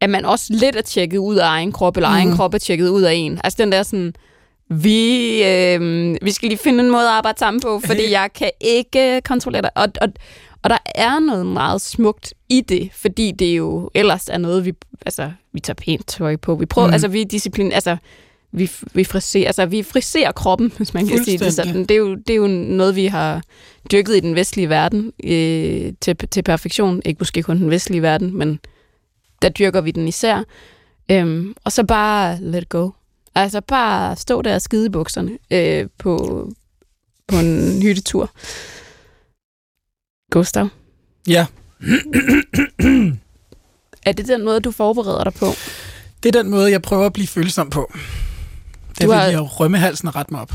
[0.00, 2.14] at man også lidt er tjekket ud af egen krop, eller mm.
[2.14, 3.40] egen krop er tjekket ud af en.
[3.44, 4.14] Altså den der sådan,
[4.68, 8.50] vi, øh, vi skal lige finde en måde at arbejde sammen på, fordi jeg kan
[8.60, 9.70] ikke kontrollere det.
[9.74, 10.08] Og, og,
[10.62, 14.72] og der er noget meget smukt i det, fordi det jo ellers er noget, vi,
[15.06, 16.54] altså, vi tager pænt tøj på.
[16.54, 16.92] Vi prøver, mm.
[16.92, 17.96] altså vi er disciplin, altså
[18.52, 21.80] vi, vi friserer, altså vi friserer kroppen, hvis man kan sige det sådan.
[21.80, 23.42] Det er, jo, det er jo noget, vi har
[23.92, 27.02] dyrket i den vestlige verden øh, til, til perfektion.
[27.04, 28.60] Ikke måske kun den vestlige verden, men
[29.42, 30.44] der dyrker vi den især.
[31.10, 32.90] Øhm, og så bare let go.
[33.34, 36.48] Altså bare stå der og skide i bukserne øh, på,
[37.28, 38.30] på en hyttetur.
[40.30, 40.68] Gustav?
[41.28, 41.46] Ja.
[44.06, 45.46] er det den måde, du forbereder dig på?
[46.22, 47.92] Det er den måde, jeg prøver at blive følsom på.
[48.98, 49.24] Det du har...
[49.24, 50.52] vil jeg rømme halsen og rette mig op.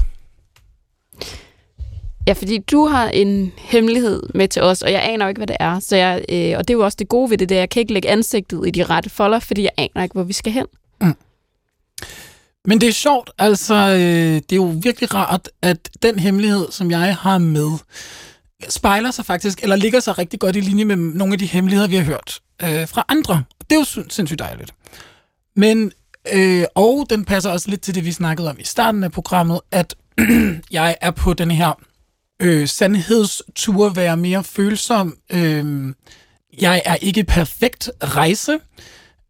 [2.28, 5.58] Ja, fordi du har en hemmelighed med til os, og jeg aner ikke, hvad det
[5.60, 5.80] er.
[5.80, 7.70] Så jeg, øh, og det er jo også det gode ved det, det er, jeg
[7.70, 10.52] kan ikke lægge ansigtet i de rette folder, fordi jeg aner ikke, hvor vi skal
[10.52, 10.66] hen.
[11.02, 11.16] Mm.
[12.66, 16.92] Men det er sjovt, altså øh, det er jo virkelig rart, at den hemmelighed, som
[16.92, 17.70] jeg har med,
[18.70, 21.88] spejler sig faktisk, eller ligger sig rigtig godt i linje med nogle af de hemmeligheder,
[21.88, 23.44] vi har hørt øh, fra andre.
[23.70, 24.74] Det er jo sindssygt dejligt.
[25.56, 25.92] Men,
[26.34, 29.62] øh, og den passer også lidt til det, vi snakkede om i starten af programmet,
[29.72, 29.96] at
[30.72, 31.82] jeg er på den her
[32.42, 35.18] øh, sandhedstur, være mere følsom.
[35.30, 35.94] Øh,
[36.62, 38.60] jeg er ikke perfekt rejse,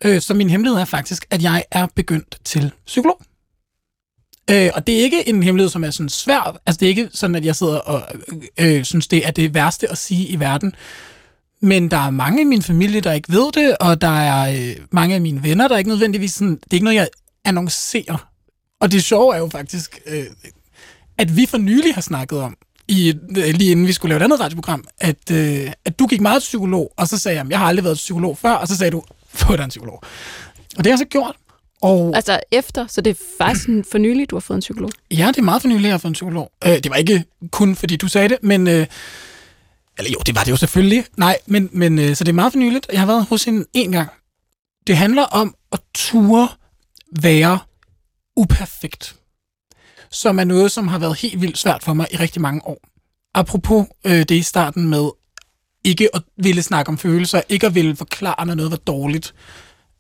[0.06, 3.22] øh, så min hemmelighed er faktisk, at jeg er begyndt til psykolog.
[4.52, 6.60] Øh, og det er ikke en hemmelighed, som er sådan svær.
[6.66, 8.04] Altså, det er ikke sådan, at jeg sidder og
[8.60, 10.76] øh, øh synes, det er det værste at sige i verden.
[11.62, 14.76] Men der er mange i min familie, der ikke ved det, og der er øh,
[14.92, 16.56] mange af mine venner, der ikke nødvendigvis sådan...
[16.56, 17.08] Det er ikke noget, jeg
[17.46, 18.30] annoncerer.
[18.80, 20.26] Og det sjove er jo faktisk, øh,
[21.18, 24.24] at vi for nylig har snakket om, i, øh, lige inden vi skulle lave et
[24.24, 27.60] andet radioprogram, at, øh, at du gik meget til psykolog, og så sagde jeg, jeg
[27.60, 29.04] har aldrig været psykolog før, og så sagde du,
[29.34, 30.04] få dig en psykolog.
[30.78, 31.36] Og det har jeg så gjort.
[31.82, 34.92] Og altså efter, så det er faktisk for nylig, du har fået en psykolog?
[35.12, 36.52] Ja, det er meget for nylig, jeg har fået en psykolog.
[36.66, 38.68] Øh, det var ikke kun, fordi du sagde det, men...
[38.68, 38.88] Øh,
[39.98, 41.06] eller jo, det var det jo selvfølgelig.
[41.18, 42.88] Nej, men, men øh, så det er meget for nyligt.
[42.92, 44.10] Jeg har været hos hende en gang.
[44.88, 46.48] Det handler om at ture
[47.22, 47.60] være
[48.36, 49.16] uperfekt.
[50.12, 52.80] Som er noget, som har været helt vildt svært for mig i rigtig mange år.
[53.34, 55.10] Apropos øh, det i starten med
[55.84, 59.34] ikke at ville snakke om følelser, ikke at ville forklare, når noget var dårligt.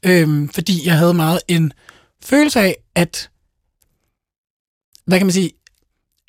[0.05, 1.73] Øhm, fordi jeg havde meget en
[2.23, 3.29] følelse af, at,
[5.05, 5.51] hvad kan man sige,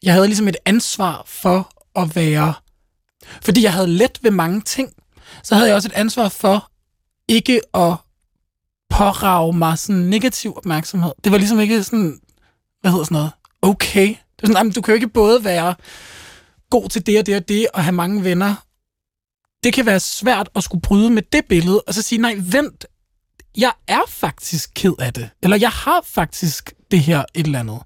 [0.02, 2.54] jeg havde ligesom et ansvar for at være,
[3.42, 4.92] fordi jeg havde let ved mange ting,
[5.42, 6.70] så havde jeg også et ansvar for
[7.28, 7.94] ikke at
[8.90, 11.12] pårage mig sådan negativ opmærksomhed.
[11.24, 12.20] Det var ligesom ikke sådan,
[12.80, 13.30] hvad hedder sådan noget,
[13.62, 14.08] okay.
[14.08, 15.74] Det var sådan, jamen, du kan jo ikke både være
[16.70, 18.54] god til det og det og det, og have mange venner.
[19.64, 22.86] Det kan være svært at skulle bryde med det billede, og så sige, nej, vent,
[23.56, 25.30] jeg er faktisk ked af det.
[25.42, 27.80] Eller jeg har faktisk det her et eller andet.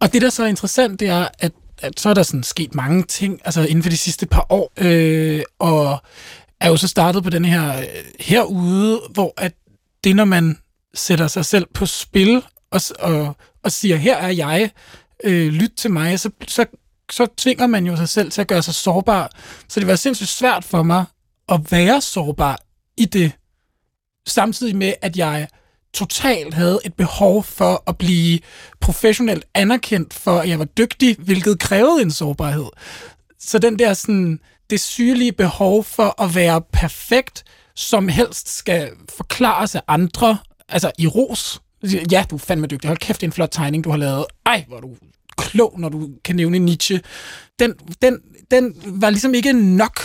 [0.00, 1.52] Og det, der så er interessant, det er, at,
[1.82, 4.72] at så er der sådan sket mange ting altså inden for de sidste par år.
[4.76, 6.02] Øh, og
[6.60, 7.84] er jo så startet på den her øh,
[8.20, 9.54] herude, hvor at
[10.04, 10.58] det, når man
[10.94, 14.70] sætter sig selv på spil og, og, og siger, her er jeg,
[15.24, 16.66] øh, lyt til mig, så, så,
[17.10, 19.30] så tvinger man jo sig selv til at gøre sig sårbar.
[19.68, 21.04] Så det var sindssygt svært for mig
[21.48, 22.60] at være sårbar
[22.96, 23.32] i det
[24.26, 25.48] samtidig med, at jeg
[25.94, 28.38] totalt havde et behov for at blive
[28.80, 32.66] professionelt anerkendt for, at jeg var dygtig, hvilket krævede en sårbarhed.
[33.38, 37.44] Så den der sådan, det sygelige behov for at være perfekt,
[37.76, 41.60] som helst skal forklares af andre, altså i ros.
[42.12, 42.88] Ja, du er fandme dygtig.
[42.88, 44.24] Hold kæft, det er en flot tegning, du har lavet.
[44.46, 44.90] Ej, hvor er du
[45.36, 47.00] klog, når du kan nævne Nietzsche.
[47.58, 48.18] Den, den,
[48.50, 50.00] den var ligesom ikke nok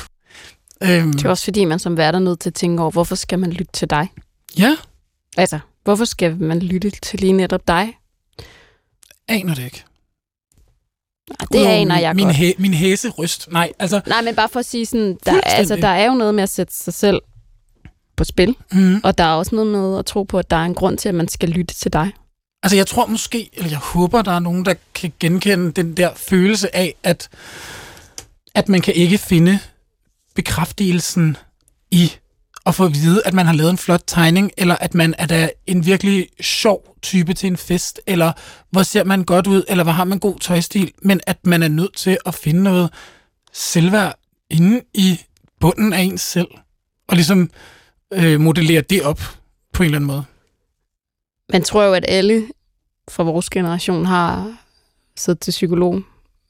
[0.83, 3.15] Øhm, det er også fordi, man som vært er nødt til at tænke over, hvorfor
[3.15, 4.07] skal man lytte til dig?
[4.57, 4.77] Ja.
[5.37, 7.97] Altså, hvorfor skal man lytte til lige netop dig?
[9.27, 9.83] Aner det ikke.
[11.29, 12.35] Nej, det Udover aner jeg min, godt.
[12.35, 13.51] Hæ, min hæseryst.
[13.51, 14.01] Nej, altså...
[14.07, 16.43] Nej, men bare for at sige sådan, der, er- altså, der er jo noget med
[16.43, 17.21] at sætte sig selv
[18.15, 19.01] på spil, Mm.
[19.03, 21.09] og der er også noget med at tro på, at der er en grund til,
[21.09, 22.11] at man skal lytte til dig.
[22.63, 26.13] Altså, jeg tror måske, eller jeg håber, der er nogen, der kan genkende den der
[26.15, 27.29] følelse af, at,
[28.55, 29.59] at man kan ikke finde
[30.35, 31.37] bekræftelsen
[31.91, 32.11] i
[32.65, 35.25] at få at vide, at man har lavet en flot tegning, eller at man er
[35.25, 38.31] da en virkelig sjov type til en fest, eller
[38.71, 41.67] hvor ser man godt ud, eller hvor har man god tøjstil, men at man er
[41.67, 42.89] nødt til at finde noget
[43.53, 45.19] selvværd inde i
[45.59, 46.47] bunden af ens selv,
[47.07, 47.49] og ligesom
[48.13, 49.19] øh, modellere det op
[49.73, 50.23] på en eller anden måde.
[51.53, 52.47] Man tror jo, at alle
[53.11, 54.57] fra vores generation har
[55.17, 56.01] siddet til psykolog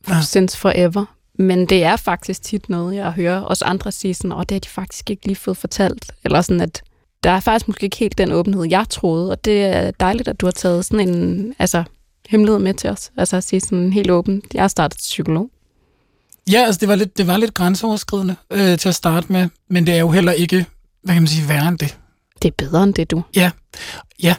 [0.10, 0.22] Ja.
[0.22, 1.06] since forever.
[1.40, 4.60] Men det er faktisk tit noget, jeg hører os andre sige sådan, og det har
[4.60, 6.12] de faktisk ikke lige fået fortalt.
[6.24, 6.84] Eller sådan, at
[7.24, 9.32] der er faktisk måske ikke helt den åbenhed, jeg troede.
[9.32, 11.84] Og det er dejligt, at du har taget sådan en altså,
[12.30, 13.12] hemmelighed med til os.
[13.18, 15.50] Altså at sige sådan helt åbent, jeg har startet psykolog.
[16.52, 19.88] Ja, altså det var lidt, det var lidt grænseoverskridende øh, til at starte med, men
[19.88, 20.66] det er jo heller ikke,
[21.04, 21.98] hvad kan man sige, værre end det.
[22.42, 23.24] Det er bedre end det, du.
[23.36, 23.52] Ja,
[24.24, 24.36] ja.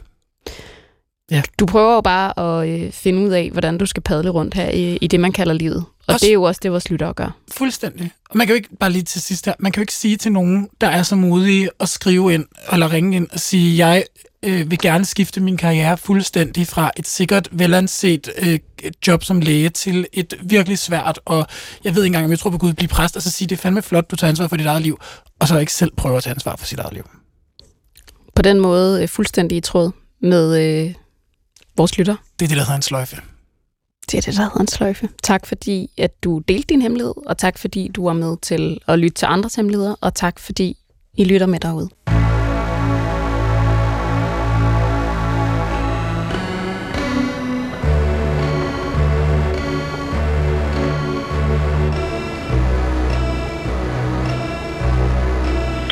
[1.31, 1.43] Ja.
[1.59, 4.69] Du prøver jo bare at øh, finde ud af, hvordan du skal padle rundt her
[4.71, 5.77] i, i det, man kalder livet.
[5.77, 7.37] Og Også- det er jo også det, vores lyttere gør.
[7.53, 8.11] Fuldstændig.
[8.31, 10.17] Og man kan jo ikke, bare lige til sidst her, man kan jo ikke sige
[10.17, 14.05] til nogen, der er så modige at skrive ind, eller ringe ind og sige, jeg
[14.43, 18.59] øh, vil gerne skifte min karriere fuldstændig fra et sikkert velanset øh,
[19.07, 21.47] job som læge til et virkelig svært, og
[21.85, 23.57] jeg ved ikke engang, om jeg tror på Gud, blive præst, og så sige, det
[23.57, 24.99] er fandme flot, du tager ansvar for dit eget liv,
[25.41, 27.05] og så ikke selv prøver at tage ansvar for sit eget liv.
[28.35, 29.91] På den måde øh, fuldstændig i tråd
[30.23, 30.95] med øh,
[31.77, 32.17] vores lytter.
[32.39, 33.17] Det er det, der hedder en sløjfe.
[34.11, 35.09] Det er det, der hedder en sløjfe.
[35.23, 38.99] Tak fordi, at du delte din hemmelighed, og tak fordi, du var med til at
[38.99, 40.77] lytte til andres hemmeligheder, og tak fordi,
[41.15, 41.89] I lytter med derude.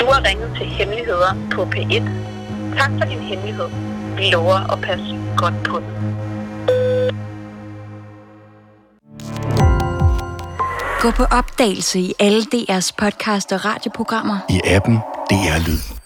[0.01, 2.03] Du har ringet til Hemmeligheder på P1.
[2.79, 4.02] Tak for din hemmelighed.
[4.17, 6.17] Vi lover at passe godt på den.
[11.01, 14.39] Gå på opdagelse i alle DR's podcast og radioprogrammer.
[14.51, 14.97] I appen
[15.31, 16.02] DR Lyd.